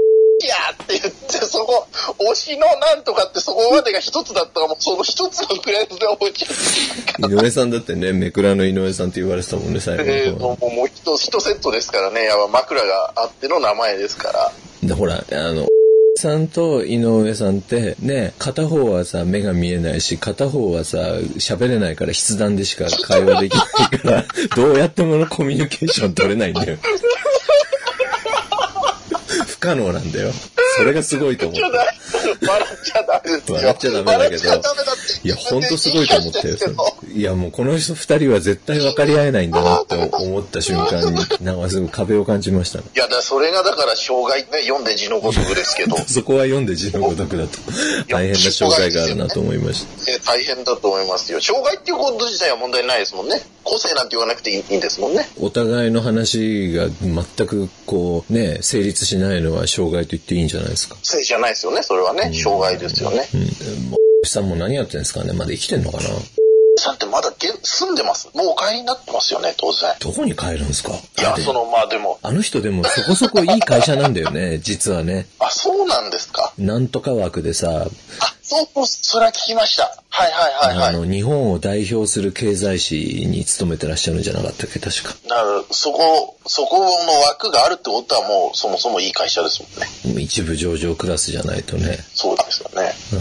[0.47, 1.87] やって言って、そこ、
[2.33, 7.33] 推しのなんとかってそこまでが一つだったら、もうその一つのフレーズで覚えちゃう。
[7.33, 14.53] 井上さんだってね、めくらの井上さんって言われてたもんね、最後えー、もう、もう一、一セットですからね、やっぱ枕があっての名前ですから。
[14.83, 15.67] で、ほら、あの、
[16.17, 20.99] さんと井上さんってね、片方はさ、目が見えないし、片方はさ、
[21.37, 24.25] 喋れないから筆談でしか会話できないから、
[24.57, 26.79] どうやってものコミュニケーション取れないんだよ。
[29.64, 30.31] 不可能なんだよ。
[30.77, 31.61] それがすごいと思う。
[31.62, 33.57] 笑っちゃダメですよ。
[33.57, 34.44] 笑っちゃダメだけど。
[35.22, 36.57] いや、ほんとすごいと思ったよ。
[37.14, 42.85] いや、もうこの人二人は絶対分かり合えないんだなって思った瞬間に、なんかすごい壁を感じましたね。
[42.94, 47.59] いや、だそれがだから障害ね、読んで字のごとくですけど、 そこは読んで字のごとくだと、
[48.09, 50.12] 大変な障害があるなと思いました。
[50.12, 51.40] え大変だと思いますよ。
[51.40, 53.40] 障害っていうこと自体は問題ないですもんね。
[53.62, 55.29] 個性なんて言わなくていいいいんですもんね。
[55.40, 60.97] お互いの話が全くこうね、成立しないのは障害と言っていいんじゃないですか。
[61.03, 61.83] 性じゃないですよね。
[61.83, 63.29] それはね、障害ですよね。
[63.35, 63.40] うん。
[63.90, 66.05] もうさんも何やってんですかねまだ生きてんのかな
[66.77, 68.29] さんってまだ現住んでます？
[68.35, 69.95] もうお帰りになってますよね、当然。
[70.01, 70.90] どこに帰るんですか？
[70.93, 75.27] いや、その、まあでも、あの人でもそこそこいい会社なんだよね、 実はね。
[75.38, 76.53] あ、そうなんですか。
[76.59, 77.87] なんとか枠でさ、
[78.21, 80.03] あ、そう、それは聞きました。
[80.16, 80.88] はいはいはいはい。
[80.90, 85.09] あの、日本を代表する経済誌に勤めてらっしゃるんじゃなかったっけ、確か。
[85.29, 86.87] だから、そこ、そこの
[87.27, 89.64] 枠があるってことはもう、そもそもいい会社です
[90.07, 90.22] もんね。
[90.22, 91.98] 一部上場クラスじゃないとね。
[92.14, 92.94] そうですよね。
[93.12, 93.16] う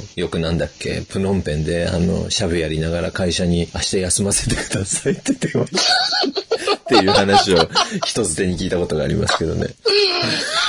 [0.00, 5.64] んよくなんだっけ、プノンペンで、あの、シャブやりながら会社に明日休ませてくださいって電話
[6.76, 7.68] っていう話を
[8.04, 9.68] 一つ手に聞いたことがありますけどね。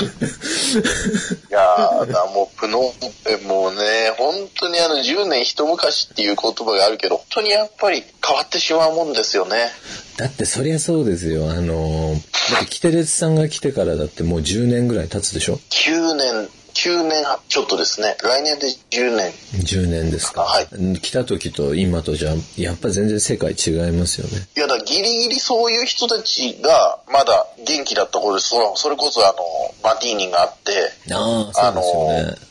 [1.50, 2.92] いやー、だもう、プノン
[3.24, 9.72] ペンもね、本当にあの、10年一昔っていう言葉があるけど、本当にやっぱり変わってしまうもんですよね。
[10.18, 11.50] だってそりゃそうですよ。
[11.50, 12.16] あの、
[12.52, 18.18] だってキテレツさんが来てからだってもう10年ぐらい経つでしょ？9年、9年ちょっとですね。
[18.22, 19.32] 来年で10年。
[19.64, 20.42] 10年ですか。
[20.42, 20.68] はい
[21.00, 24.46] 来た時と今とじゃ、やっぱ全然世界違いますよね。
[24.58, 29.36] いや、だギリギリそういう人たちが、まだ元気だった頃で、そそれこそあの、
[29.84, 31.82] マティーニがあって、ああ、あの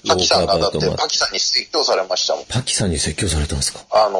[0.09, 2.45] パキさんがだってパキさんに説教されましたもん。
[2.47, 3.81] パキさんに説教されたんですか？
[3.91, 4.19] あの、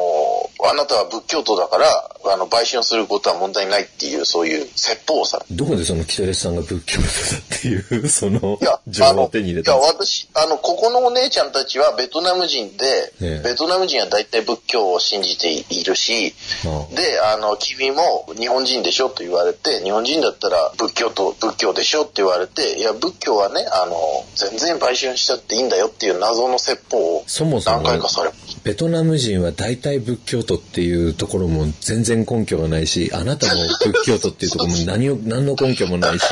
[0.69, 1.87] あなたは仏教徒だから、
[2.31, 5.39] あの、売春することは問題ないっていう、そういう説法をさ。
[5.49, 13.43] れどこでそのキテレツさんが仏教徒だっていう、そのいや、情報を手に入れたんですか私、あの、ここのお姉ちゃんたちはベトナム人で、ええ。
[13.43, 16.33] ベトナム人は大体仏教を信じているし、
[16.65, 16.95] ああ。
[16.95, 23.95] で、あの、君も日本人でしょと言われて、日本人だったら仏教と仏教でしょって言われて、いや、仏教はね、あの、
[24.35, 27.25] 全然売春しちゃっていいんだよっていう謎の説法を
[27.65, 28.54] 何回かされました。
[28.65, 36.25] ベトナム人は大体仏教徒っていうところも全然根拠がないし、あなたも仏教徒っていうところも 何を、何の根拠もないし、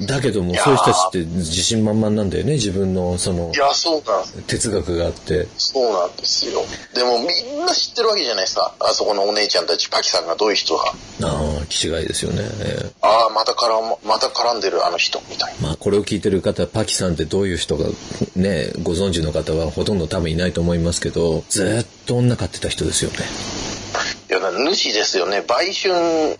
[0.00, 4.42] だけどもそういう人たちって自信満々なんだよね、自分のそのいや、そうなんです。
[4.46, 5.48] 哲学があって。
[5.58, 6.64] そうなんですよ。
[6.94, 8.74] でもみんな知ってるわけじゃないですか。
[8.78, 10.94] あそこのお姉ちゃんたち、パキさんがどういう人か。
[11.22, 12.42] ああ、気違いですよね。
[12.60, 15.68] ええああ、また絡ま、また絡んでるあの人、みたいな。
[15.68, 17.86] まあこれを聞いてる方、パキさんってどういう人が
[18.36, 23.16] ね、ご存知の方はほとんど多分いないと思いますけど、ずーっと女飼ってた人ですよね。
[24.28, 25.42] いや、主ですよね。
[25.48, 25.94] 売春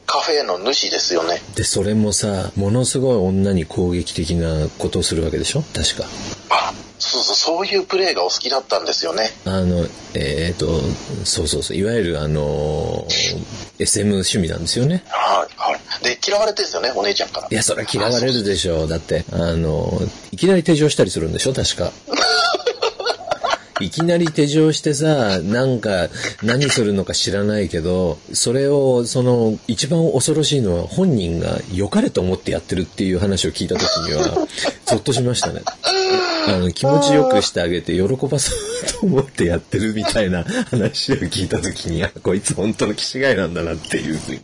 [0.07, 1.40] カフェの主ですよね。
[1.55, 5.62] で、それもさ、ものすごい女に攻撃的なことをするわけでしょ？
[5.74, 6.05] 確か。
[6.50, 9.31] あ、そうそう、そういうプレイがお好きだったんですよね。
[9.46, 10.66] あの、えっ、と、
[11.24, 13.07] そうそうそう、いわゆるあの、
[13.79, 15.02] SM 趣味なんですよね。
[15.09, 16.05] はい、はい。
[16.05, 17.48] で、嫌われてですよね、お姉ちゃんから。
[17.50, 18.88] いや、それは嫌われるでしょう。
[18.88, 19.98] だって、あの、
[20.33, 21.55] いきなり手錠したりするんでしょ？
[21.55, 21.92] 確か。
[23.81, 26.09] いきなり手錠してさ、なんか、
[26.43, 34.47] 何するのか知らないけど、それを、その、一番恐ろしいのは本人が良かれと思ってやってるっていう話を聞いた時には、
[34.87, 35.62] ゾッとしましたね。
[36.49, 44.41] あの、気持ちよくしてあげて喜ばそうと思ってやってるみたいな話を聞いた時に、あ、 こいつ本当の気違いなんだなっていうふうに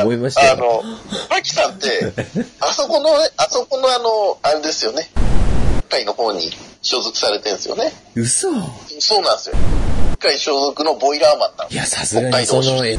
[0.00, 0.52] 思いましたよ。
[0.52, 0.82] あの、
[1.28, 2.12] マキさんって、
[2.60, 5.10] あそこのね、あそこのあの、あれですよね。
[5.86, 6.50] 会の方に
[6.82, 7.92] 所属されてるんですよね。
[8.14, 8.50] 嘘
[9.00, 9.56] そうなんですよ。
[10.18, 12.96] 会所属のボイラーマンなんですいや、さすがにその、え、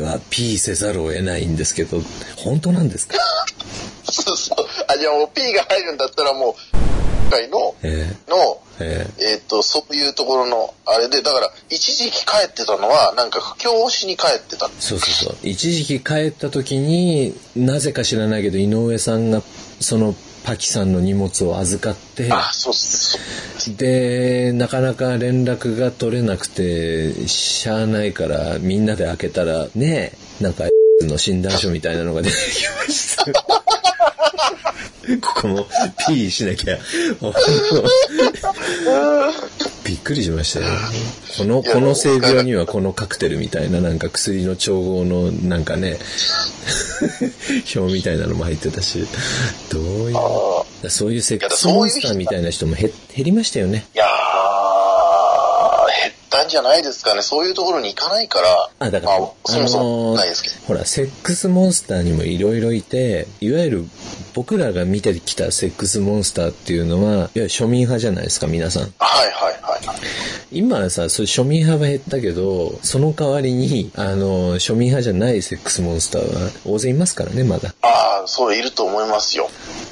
[0.00, 2.00] は P せざるを得ないんですけど、
[2.36, 3.16] 本当なんですか？
[4.10, 4.66] そうそう。
[4.88, 14.68] あ、じゃあもう P が入るんだったらもう、会の、えの、えええっ、と、そういうところの、あれで、だから、一時期帰ってたのは、なんか、布教をしに帰ってた。
[14.78, 15.36] そうそうそう。
[15.42, 19.42] 一時期帰った時に、なぜか知らないけど、井上さんが、
[19.80, 20.14] その、
[20.44, 22.28] パキさんの荷物を預かって。
[23.76, 30.64] で、なかなか連絡が取れなくて、しゃあないから、みんなで開けたら、ねえ、なんか、
[31.06, 33.24] の診断書みたいなのが出てきました。
[35.20, 35.66] ここも
[36.08, 36.78] P しなきゃ。
[39.84, 40.66] びっくりしましたよ。
[41.36, 45.98] この、この性病にはこのカクテルみたいななんか薬の調合のなんかね、
[47.76, 49.06] 表みたいなのも入ってたし、
[49.70, 53.86] どういう、あそういうセックスモンスターみたいな人も減減りましたよね。
[53.94, 57.22] いやー、減ったなんじゃないですかね。
[57.22, 60.56] そういうところに行かないから、あ、だから、まあ、そもそもあのーないですけど。
[60.66, 63.84] ほら、セックスモンスターにもいろいろいて、いわゆる
[64.34, 68.82] 僕らが見てきたセックスモンスターっていうのは、いわゆる庶民派じゃないですか、皆さん。
[68.82, 68.88] は
[69.24, 69.96] いはいはいはい。
[70.50, 77.74] 今はさ、そ庶民派は減ったけど、その代わりに、あの、庶民派じゃないセックスモンスターは大勢いますからね、まだ。
[77.82, 79.48] ああ、そういると思いますよ。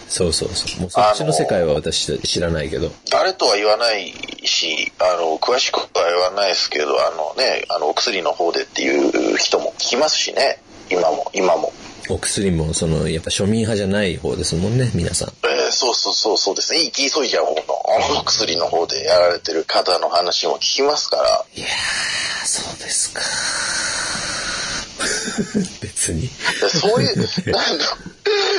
[0.09, 0.81] そうそうそう。
[0.81, 2.91] もうそっちの世界は私知らないけど。
[3.11, 4.13] 誰とは言わない
[4.45, 10.61] し、あの、詳しくは言わないですけど、あのね、あの、お薬の方でっていう人も聞きますしね。
[10.91, 11.73] 今も、今も。
[12.13, 15.29] お薬も、その、やっぱ庶民派じゃない方ですもんね、皆さん。
[15.45, 16.81] えーそうそうそうそうですね。
[16.81, 21.45] 生き急いじゃう方のお薬の方でやられてる方の話も聞きますから。
[21.55, 23.23] いやー、そうですか。
[25.81, 26.23] 別に。
[26.23, 26.29] で
[26.69, 27.27] そういう、なん
[27.79, 27.97] か、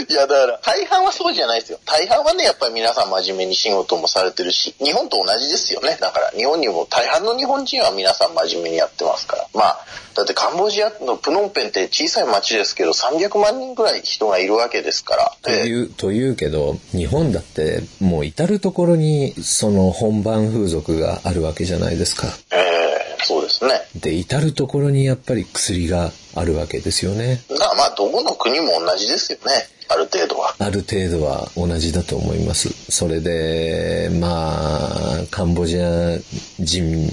[0.10, 1.80] いやだから、大半はそうじゃないですよ。
[1.86, 5.98] 大半はね、やっぱり皆さん真面目に仕事もされてるし、日本と同じですよね。
[6.00, 9.48] だから、日本にも大半の日本人は皆さん真面目にやってますから。
[9.54, 15.34] まあ、だってカンボジアのプノンペンって小さい町ですけど、300万人ぐらい人がいるわけですから。
[15.44, 22.28] でという、というけど、日本だってもう至るところにその本番風俗があるわけじゃないですか。
[22.52, 22.84] えー
[23.24, 23.82] そうですね。
[23.96, 27.42] で、至るところにやっぱり薬があるわけですよね。
[27.50, 29.68] まあまあ、どこの国も同じですよね。
[29.90, 30.56] ある程度は。
[30.60, 32.70] ある程度は同じだと思います。
[32.90, 36.18] それで、まあ、カンボジア
[36.60, 37.08] 人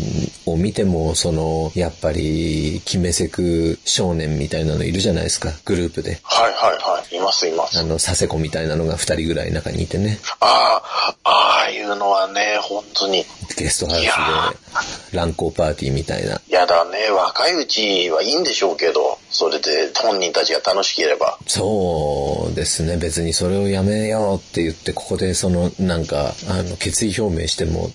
[0.46, 6.20] を見ても、その、やっぱり、決めせく少年みたいなのいるじゃないですか、グループで。
[6.22, 7.16] はいはいはい。
[7.16, 7.78] いますいます。
[7.78, 10.18] あの、佐世子みたいなのが二人ぐらい中にいてね。
[10.40, 13.26] ああ、ああいうのはね、本当に。
[13.56, 16.40] ゲストハウスで乱交パーティーみたいな。
[16.48, 21.38] やだね、若いうちはいいんでしょうけど、people それで本人たちが楽しければ。
[21.47, 22.97] そうですね。
[22.97, 27.90] 別にそれをやめようって言って、ここでその、なんか、あの、決意表明しても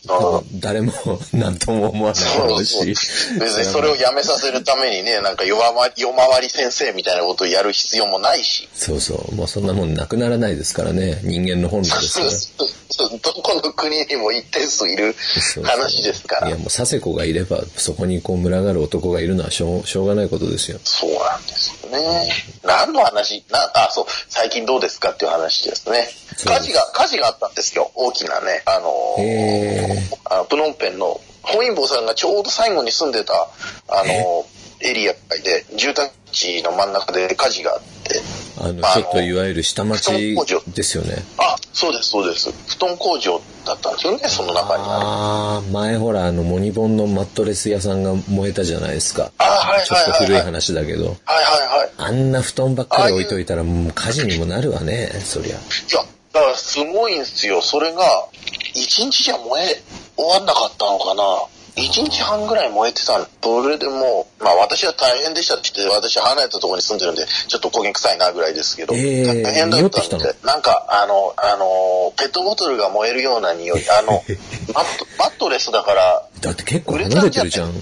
[0.53, 0.93] 誰も
[1.33, 2.85] 何とも思わないだろうし。
[2.85, 8.69] 別にそれをやめさせるためにね、なんか夜回り夜回り先生みたいなことをやる必要もないし。
[8.73, 9.35] そうそう。
[9.35, 11.19] もうそんなもんなくならないですからね。
[11.23, 12.69] 人間の本能ですから。
[12.95, 15.15] どこの国にも一定数いる
[15.53, 16.57] そう話ですからいや。
[16.57, 20.79] もう佐世子がいれば、そこにこう群がる男がいるのはしょうしょうがないことですよ。
[20.83, 22.29] そうなんですよね。
[22.63, 26.07] 何の話な、あ、そう、最近どうですかっていう話ですね。
[26.45, 27.91] 火事が、火事があったんですよ。
[27.95, 28.63] 大きなね。
[28.65, 28.89] あの
[30.25, 33.33] あのプノンペンの本因坊さんがちょうど最後に住んでた、
[33.87, 38.21] あのーエリアで、住宅地の真ん中で火事があって、
[38.59, 40.11] あの、まあちょっといわゆる下町
[40.67, 41.23] ですよね。
[41.37, 42.51] あ、そうです、そうです。
[42.67, 49.31] 布団工場だったんですよね、その中にあああ、前ほら、あの、モニボンのマットレス屋さんが燃えたじゃないですか。
[49.37, 50.45] あはいちょっと古いはいはいはい。
[50.45, 51.05] 話だけど。
[51.05, 51.91] はいはいはい。
[51.97, 55.55] あんな布団ばっかり置いといたら、もう火事にもなるわね、そりゃ。
[55.55, 55.57] い
[55.91, 57.61] や、だからすごいんですよ。
[57.61, 58.27] それが、
[58.73, 59.81] 一日じゃ燃え
[60.15, 61.23] 終わんなかったのかな。
[61.77, 74.23] 一日半ぐらい燃えてたんそれでもう、まあ私は大変でしたって言って、私離れたところに住んでるんで、ちょっと焦げ臭いなぐらいですけど、えー大変だ匂ったんで、なんか、あの、あの、ペットボトルが燃えるような匂い、あの、
[74.73, 77.69] マット、マットレスだから、だって結構離れてるじゃん。
[77.69, 77.73] い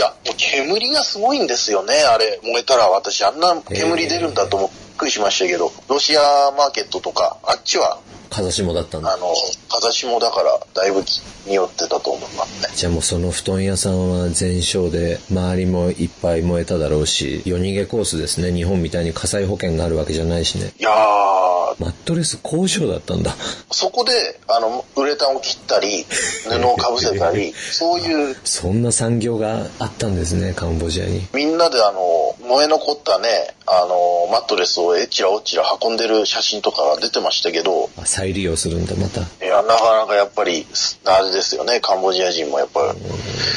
[0.00, 2.40] や、もう煙がすごいんですよね、あれ。
[2.42, 6.20] 燃えたら私、あんな煙出るんだと思ってびっくりしましたけど、ロシア
[6.56, 7.98] マーケットとか、あっちは、
[8.30, 9.14] 風下だったんだ。
[9.14, 9.34] あの、
[9.70, 11.02] 風下だから、だいぶ
[11.46, 12.72] 匂ってたと思いますね。
[12.74, 18.52] じゃあもうその布団屋さんは全焼で、周りもいっぱい燃えただろうし、夜逃げコースですね。
[18.52, 20.72] 日本みたいに火災保険があるわけじゃないしね。
[20.78, 23.34] いやー、マットレス工場だったんだ。
[23.70, 26.04] そこで、あの、ウレタンを切ったり、
[26.48, 31.26] 布をかぶせたり、そういう、そんな産業があったんですね、カンボジアに。
[31.32, 39.20] みんなであの、燃え残ったね、あの、マットレスをえちらおちら運んでる写真とかが出てましたけど、あ再利用するんだ、また。
[39.44, 40.66] いや、なかなかやっぱり、
[41.04, 43.00] あれですよね、カンボジア人もやっぱり、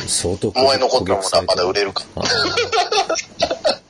[0.08, 2.04] 相当燃え残ったものはまだ売れるか。
[2.16, 2.22] あ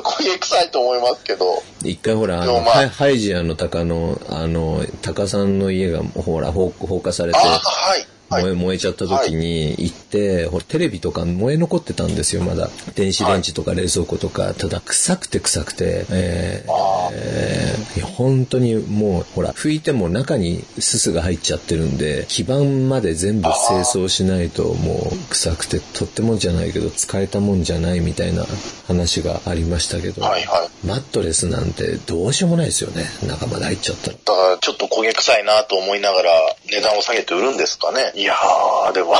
[0.00, 8.06] 焦げ臭いと思いますけど、一回ほら、あの、まあハイジアの鷹の、あの、鷹さんの家がほら、放放火されてあ、あ、はい。
[8.30, 12.70] はい燃え、燃えちゃった時に行って、ほら、テレビとか燃え残ってたんですよ、まだ。
[12.94, 16.72] 電子レンジとか冷蔵庫とか、ただ臭くて臭くて、えー
[17.12, 17.80] えー
[18.20, 28.44] 本当にもう、ほら、拭いても中にすすが入っちゃってるんで、基板まで全部清掃しないともう臭くて、とってもじゃないけど、使えたもんじゃないみたいな
[28.86, 30.86] 話がありましたけど、はいはい。
[30.86, 34.16] マットレスなんてどうしようもないですよね、中まで入っちゃったら。
[34.24, 36.30] だからちょっと焦げ臭いなと思いながら
[36.70, 38.12] 値段を下げて売るんですかね。
[38.20, 39.14] いやー、でも、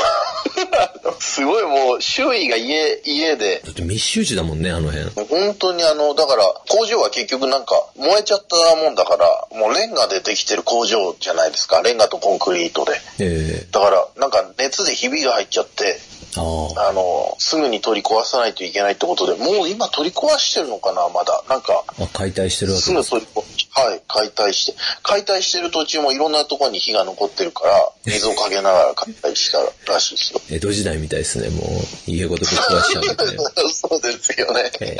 [1.19, 5.09] すごいもう周囲が家、家で、だって密集地だもんね、あの辺。
[5.27, 11.81] 本当にあの、だから工場は結局なんか燃えちゃったもんだから、もうレンガでできてる工場じゃないですか。
[11.81, 13.01] レンガとコンクリートで。
[13.17, 15.99] えだからなんか熱でひびが入っちゃって、
[16.37, 21.43] ああの、すぐに取り壊さないといけないってことで、もう今取り壊してるのかな、まだ。
[21.49, 22.07] なんか、あ。
[22.13, 23.11] 解体してるわすけです。
[23.11, 24.77] ぐ取り壊はい、解体して。
[25.01, 29.59] 解体してる途中もいろんなところに火が残ってるから、 水をかけながら解体した
[29.91, 30.41] らしいですよ。
[30.51, 31.49] 江戸時代みたいですね。
[31.49, 33.43] もう、家ごとぶっ壊しちゃうみたいな。
[33.73, 34.71] そうですよね。
[34.81, 34.97] え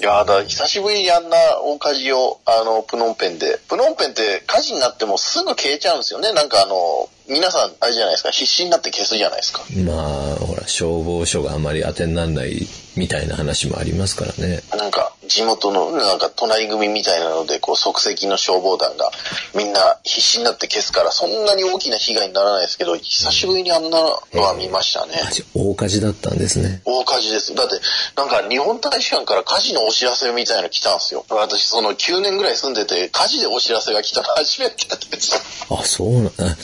[0.00, 3.58] いやだ、久しぶりにあんな大火事を、あの、プノンペンで。
[3.68, 6.32] プノンペンって火事になってもすぐ消えちゃうんですよね。
[6.32, 9.64] なんかあの、皆さん、あれじゃないですか、必死になって消すじゃないですか。
[9.74, 14.62] えまあ、ほら、消防署があまり当てにならないみたいな話もありますからね。
[14.76, 19.10] なんか、地元の、なんか、隣組みたいなので、こう、即席の消防団が、
[19.54, 23.98] みんな必死になって消すから、そんなに大きな被害にならないですけど、久しぶりにあんな
[24.34, 25.14] のは見ましたね。
[25.22, 26.82] あ大火事だったんですね。
[26.84, 27.54] 大火事です。
[27.54, 27.80] だって、
[28.16, 31.24] なんか日本大使館から火事のお知らせみたいなの来たんですよ。
[31.30, 35.66] 私、その9年ぐらい住んでて、火事でお知らせが来たの初めてです。
[35.70, 36.56] あ、そうな、あ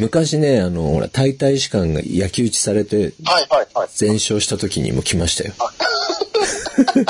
[0.00, 3.88] 昔ね、あの、ほら、大大使館が焼き討ちされて、はいはいはい。
[3.94, 5.52] 全焼した時にも来ましたよ。
[6.94, 7.04] で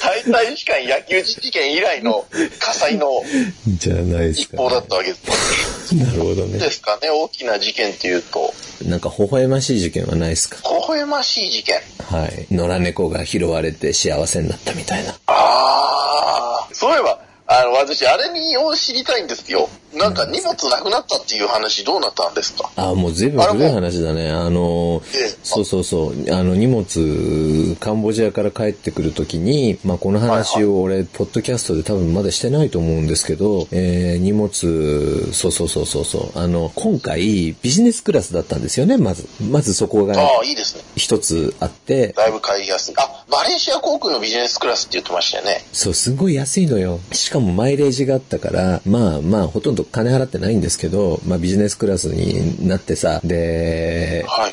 [0.00, 2.26] 大大使館焼き討ち事件以来の
[2.58, 3.22] 火災の
[3.78, 5.94] じゃないですか、一報だったわけです。
[5.94, 6.70] なるほどねで。
[6.70, 8.52] すかね、大きな事件っていうと、
[8.84, 10.56] なんか、微笑ましい事件はないですか？
[10.64, 11.80] 微笑ましい事件。
[12.10, 12.46] はい。
[12.50, 15.12] 野良猫が拾われて幸せになったみたいな。
[15.26, 19.68] ああ、そういえば、あの、私、あれにを知りたいんですよ。
[19.92, 22.70] なんか荷物なくなったっていう話どうなったんですか？
[22.74, 24.30] あ、もう随分古い話だね。
[24.30, 26.34] あのええ、そうそうそう。
[26.34, 36.38] あの、荷物、カンボジアから帰ってくるときに、まあ、この話を俺、ポッドキャストで多分まだしてないと思うんですけど、えー、荷物、そうそうそうそうそう。
[36.38, 39.28] あの、今回、ビジネスクラスだったんですよね、まず。
[39.50, 40.82] まずそこがああ、いいですね。
[40.96, 42.94] 一つあって、だいぶ買いやすい。
[42.96, 45.66] あ、マレーシア航空のビジネスクラスって言ってましたよね。
[45.72, 47.00] そう、すごい安いのよ。
[47.10, 54.52] しかもマイレージがあったから、まあまあ、ほとんど金払ってないんですけど、まあビジネスクラスになってさ、で、はい。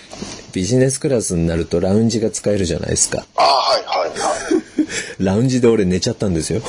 [0.52, 3.24] ビジネスクラスになるとラウンジが使えるじゃないですか。
[3.36, 5.22] ああ、はいはいはい。
[5.24, 6.64] ラウンジで俺寝ちゃったんですよ。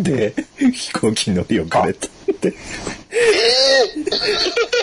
[0.00, 2.08] で、飛行機乗り遅れた。
[2.40, 2.54] で、え
[3.14, 4.81] えそう、え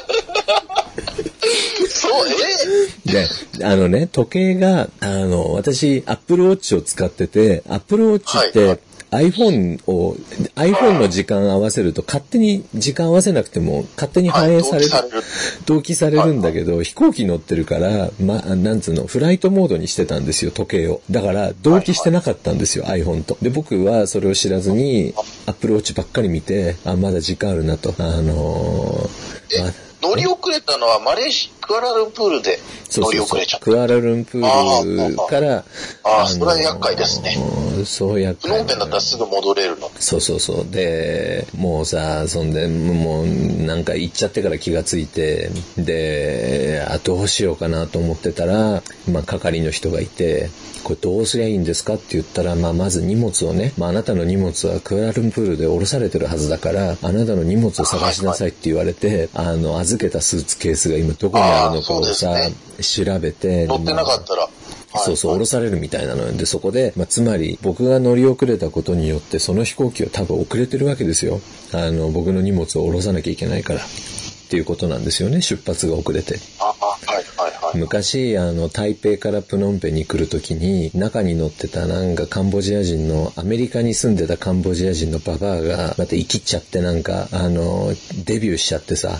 [3.05, 3.28] で、
[3.66, 8.80] あのね、時計が、あの、私、アップルウォッチを使ってて、アップルウォッチって、はいはい
[9.12, 10.16] iPhone を、
[10.55, 14.91] iPhone の時間合わせると勝手に時間合わせなくても勝手に反映される。
[14.91, 15.03] はい
[15.66, 21.01] 同期されるんだけど、飛行機乗ってるから、ま、なんつうの、フライトモードにしてたんですよ、時計を。
[21.12, 23.38] だから、同期してなかったんですよ、iPhone と。
[23.41, 25.14] で、僕はそれを知らずに、
[25.45, 27.93] Apple Watch ばっかり見て、あ、まだ時間あるなと。
[27.99, 33.65] あのーま乗り遅れたのはマレーシクアラルンプールで乗りそうそうそう遅れちゃった。
[33.65, 35.63] クアラルンプールから、
[36.03, 37.37] あーのそれは厄介ですね。
[37.85, 39.91] そう厄プノ介ンペンだったらすぐ戻れるの。
[39.99, 40.67] そうそうそう。
[40.69, 48.81] で、もうさ、そんで、もうなんか行っちゃってから気がついて、で、あ、どうしようかなと思ってたら、
[49.11, 50.49] まあ係の人がいて、
[50.83, 64.43] これどうすりゃいいんですかって言ったら、まあまず荷物をね、まああなたの荷物はクアラルンプールで降ろされてるはずだから、あなたの荷物を探しなさいって言われて、あの、預けたスーツケースが今どこにあるのかをさ、あー調べて、乗ってなかったら。
[64.43, 64.51] はい
[65.05, 66.31] そうそう、降ろされるみたいなのよ。
[66.31, 71.41] で、そこで、まあ、つまり、僕が乗り遅れたことによって、その飛行機は多分遅れてるわけですよ。
[71.71, 73.81] あの、僕の荷物を降ろさなきゃいけないから。
[73.81, 73.83] っ
[74.49, 76.39] ていうことなんですよね、出発が遅れて。
[76.59, 77.48] あ、あ、はいはいはい。
[77.76, 87.93] 昔、あの、台北からプノンペンに来るときに、中に乗ってたなんかカンボジア人の、アメリカに住んでたカンボジア人のババアが、また生きっちゃってなんか、あの、
[88.26, 89.20] デビューしちゃってさ、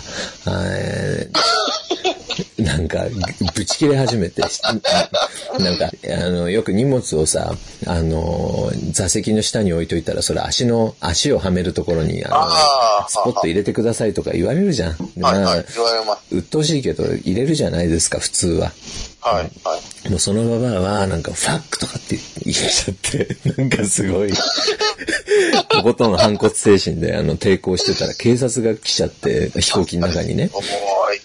[2.62, 3.06] なんか、
[3.54, 7.54] ぶち切れ始めて、しなんか、あの、よく荷物をさ、
[7.86, 14.92] あの、座席の下に置いといたら、それ足の、足をはめるところに、あの、あースポット入れてくださいとか言われるじゃん。
[14.92, 15.62] はいはいまあ。
[15.74, 16.34] 言われます。
[16.34, 18.72] 鬱陶しいけど、入れるじゃないですか、普通は。
[19.20, 20.10] はいはい。
[20.10, 24.32] もうそのババアは、なんか、ファックとかって言っちゃって、 なんかすごい、
[25.68, 30.50] とことん反骨精神で、あの、抵抗してたら、警察が来ちゃって、飛行機の中にね。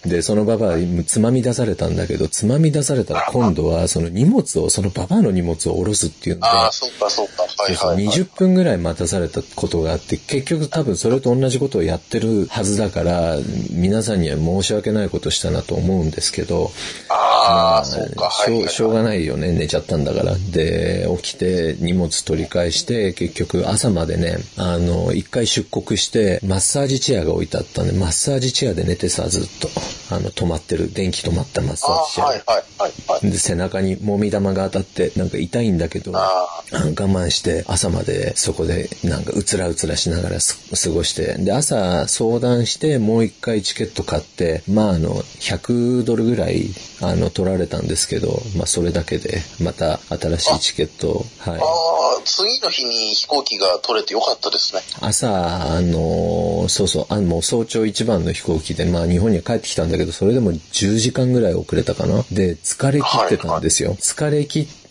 [0.05, 7.43] で、そのババア、つまみ出されたんだけど、つまみ出されたら今度は、その荷物を、そのババアの荷物を下ろすっていうんで、ああ、そうかそうか。
[7.43, 8.17] はいそうはい、はい。
[8.17, 13.37] 20分ぐらい待たされたことがあって、結局多分それと同じことをやってるはずだから、
[13.71, 16.71] 皆さんには申し訳ないことしたなと思うんですけど、
[17.09, 18.25] ああ、そうか。
[18.25, 18.61] はい、はい。
[18.61, 20.35] しょうしょうがないよね、寝ちゃったんだから。
[20.35, 29.69] で、起きて荷物取り返して、結局朝までね、あの、一回出国して、マッサージチェアが置いてあったんで、マッサージチェアで寝てさ、ずっと。
[30.11, 32.27] あの、止まってる、電気止まったマッサあージチェア。
[32.27, 33.31] はいはいはいはい。
[33.31, 46.69] で、背中にもみ玉が当たって、なんか痛いんだけど、我慢して朝までそこでなんかうつらうつらしながらす過ごして、で、朝相談してもう一回チケット買って、まああの、100ドルぐらい
[47.01, 51.57] あの取られたんですけど、まあそれだけでまた新しいチケットを、はいあ。。
[51.57, 54.81] ああ、次の日に飛行機が取れてよかったですね。
[55.01, 62.23] 朝、あの、そうそう、あの、もう早朝一番の飛行機で、まあ日本には帰ってきたんだけど、それでも10時間ぐらい遅れたかな。
[62.31, 63.95] で、疲れ切ってたんですよ。
[63.99, 64.84] 疲れ切って、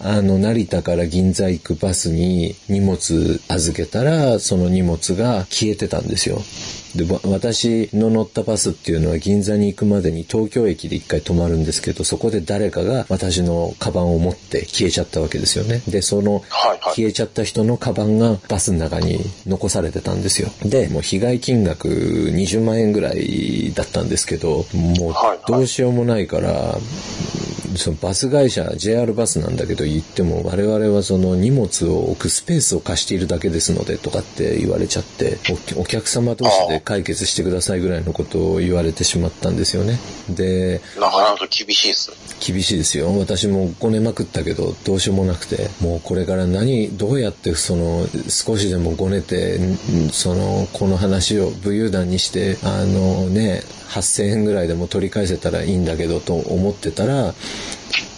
[0.00, 6.42] あの、成田から銀座行くバスに荷物預けたら、その荷物が消えてたんですよ。
[6.94, 15.82] で、わ私の乗ったバスっていうのは銀座に行くまでに東京駅で一回止まるんですけど、そこで誰かが私のカバンを持って消えちゃったわけですよね。
[15.88, 16.42] で、その
[16.94, 20.50] 消えちゃった人のカバンがバスの中に残されてたんですよ。
[20.64, 25.14] で、もう被害金額20万円ぐらいだったんですけど、もう
[25.48, 26.78] どうしようもないから、
[27.76, 35.38] そのバス会社、JR バスなんだけど言っても我々はその荷物を置くスペースを貸しているだけですのでとかって言われちゃって、
[35.76, 39.98] おお客様同士で解決してくださいぐらいのことを言われてしまったんですよね。
[40.28, 42.16] で、なかなか厳しいですね。
[42.40, 43.16] 厳しいですよ。
[43.18, 49.58] 私もごねまくったけど、どうしようもなくて、もうこれから何、どうやってその、少しでもごねて、
[50.12, 57.34] その、この話を武勇団にして、あのね、8000円ぐらいでも取り返せたらいいんだけどと思ってたら、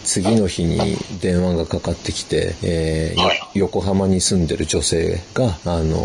[0.06, 5.96] 次の日に電話がかかってきて、えーよはい横浜に住んでる女性が、あの、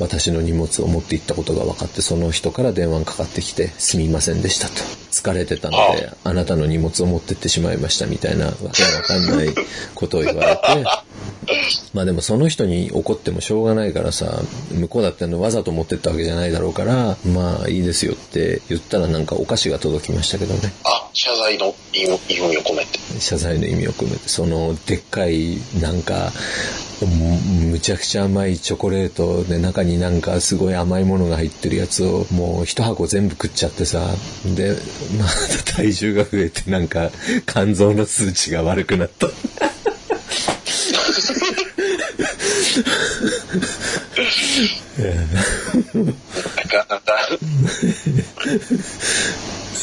[0.00, 4.74] 私の荷物を持って行ったことが分かって、その人から電話がかかってきて、すみませんでしたと。
[5.12, 9.54] 疲れてたので、あなたの荷物を持ってってしまいましたみたいな、わけのわかんない
[9.94, 10.84] ことを言われて、
[11.94, 14.40] まあでもその人に怒ってもしょうがないからさ、
[14.72, 20.72] 向こうだってのわざと持ってったわけじゃないだろうから、まあいいですよって言ったらなんかお菓子が届きましたけどね。
[20.84, 22.18] あ、謝罪の意味を
[22.62, 22.98] 込めて。
[23.18, 26.32] 謝罪の意味を込めて、そのでっかいなんか、
[27.00, 33.98] むむちゃくちゃ甘いチョコレートで中になんかすごい甘いものが入ってるやつをもう一箱全部食っちゃってさ、
[34.54, 34.76] で、
[35.18, 35.26] ま
[35.66, 37.10] た体重が増えてなんか
[37.46, 39.26] 肝臓の数値が悪くなった。
[45.94, 47.28] なかなか。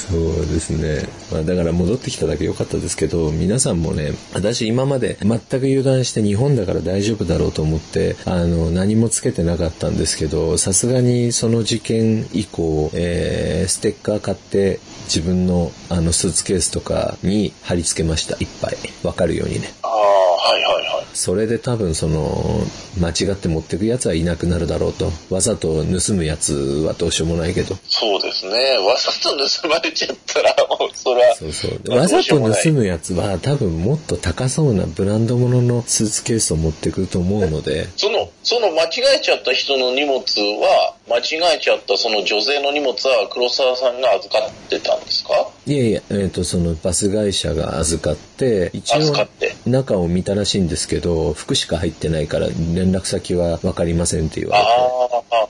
[0.10, 1.08] そうですね。
[1.32, 18.36] まあだから戻ってきただけ良かったですけど、皆さんもね、私今まで全く油断して日本だから大丈夫だろうと思って、あの、何もつけてなかったんですけど、さすがにその事件以降、えー、ステッカー買って自分のあのスーツケースとかに貼り付けました。
[18.40, 18.78] いっぱい。
[19.04, 19.74] わかるようにね。
[19.84, 20.79] ああ、はいはいはい。
[21.14, 22.64] それで多分その、
[23.00, 25.12] 間違って持ってくやつはいなくなるだろうと。
[25.30, 26.54] わざと盗むやつ
[26.88, 27.76] はどうしようもないけど。
[27.88, 28.78] そうですね。
[28.80, 31.36] わざと盗まれちゃったら、もう、それは。
[31.36, 31.72] そうそう。
[31.88, 38.88] まあわざと盗むやつは多分もっと高そうなブランド物のスーツケースを持ってくると思うので、 その、その間違
[39.18, 40.20] えちゃった人の荷物
[40.62, 45.48] は、間違えちゃったその女性の荷物は黒沢さんが預かってたんですか？
[45.66, 49.28] いやいや、えっ、と、そのバス会社が預かって、一応
[49.66, 55.36] 中を見たらしいんですけど、服しか入ってないから連絡先はわかりませんって言わあれて。
[55.36, 55.49] ああ。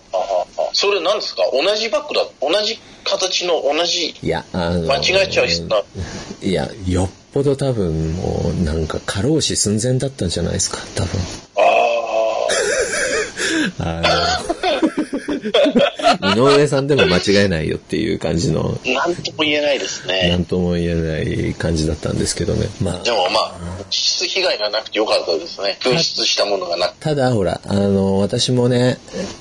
[0.80, 1.44] それ何ですか？
[1.52, 2.26] 同じバッグだ。
[2.42, 5.82] 同じ形の同じ、いや、あの、間違えちゃう人な。
[6.42, 11.20] いや、よっぽど多分もうなんか過労死寸前だったんじゃないですか、多分。
[13.80, 14.40] あ
[16.22, 20.36] あの、井上さんでも間違えないよっていう感じの、あ、なんとも言えないですなね。
[20.38, 21.20] んとも言えな
[21.50, 22.68] い感じだったんですけどね。
[22.82, 23.54] まあで、もまあ、
[23.90, 25.78] 実質被害がなくてよかったですね。
[25.82, 27.00] 紛失したものがなくて。
[27.02, 28.98] ただほら、あの、私もね、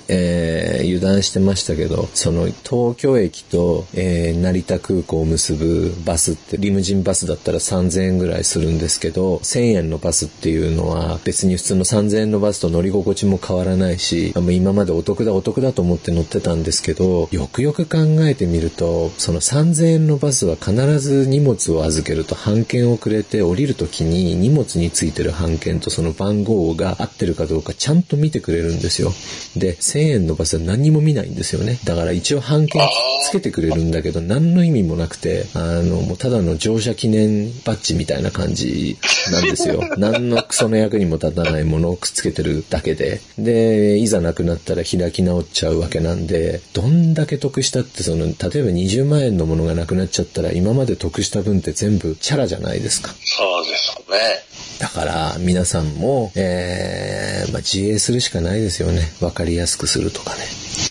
[0.08, 29.12] えー油断してましたけど、その東京駅と、えー成田空港を結ぶバスって、リムジンバスだったら3000円ぐらいするんですけど、1000円のバスっていうのは別に普通の3000円のバスと乗り心地も変わらないし、あ今までお得だお得だと思って乗ってたんですけど、よくよく考えてみると、その3000円のバスは必ず荷物を預けると半券をくれて降りるときに荷物についてる半券とその番号が合ってるかどうかちゃんと見てくれるんですよ。
[29.56, 31.78] で、1000円のバスは何にも見ないんですよね。
[31.84, 32.82] だから一応半券
[33.28, 38.98] つけてくれるんだけど何の意味もなくて、あの、もうただの乗車記念バッジみたいな感じ
[39.30, 39.82] なんですよ。
[39.96, 43.20] 何のクソの役にも立たないものをくっつけてるだけで。
[43.38, 53.14] で、いざなくなったら開き直っちゃうわけなんで、どんだけ得したってその、例えば20万円のものがなくなっちゃったら今まで得した分って全部チャラじゃないですか。
[53.24, 54.57] そうですよね。
[54.78, 59.12] だから皆さんも、えー、まあ、自衛するしかないですよね。
[59.20, 60.42] わかりやすくするとかね。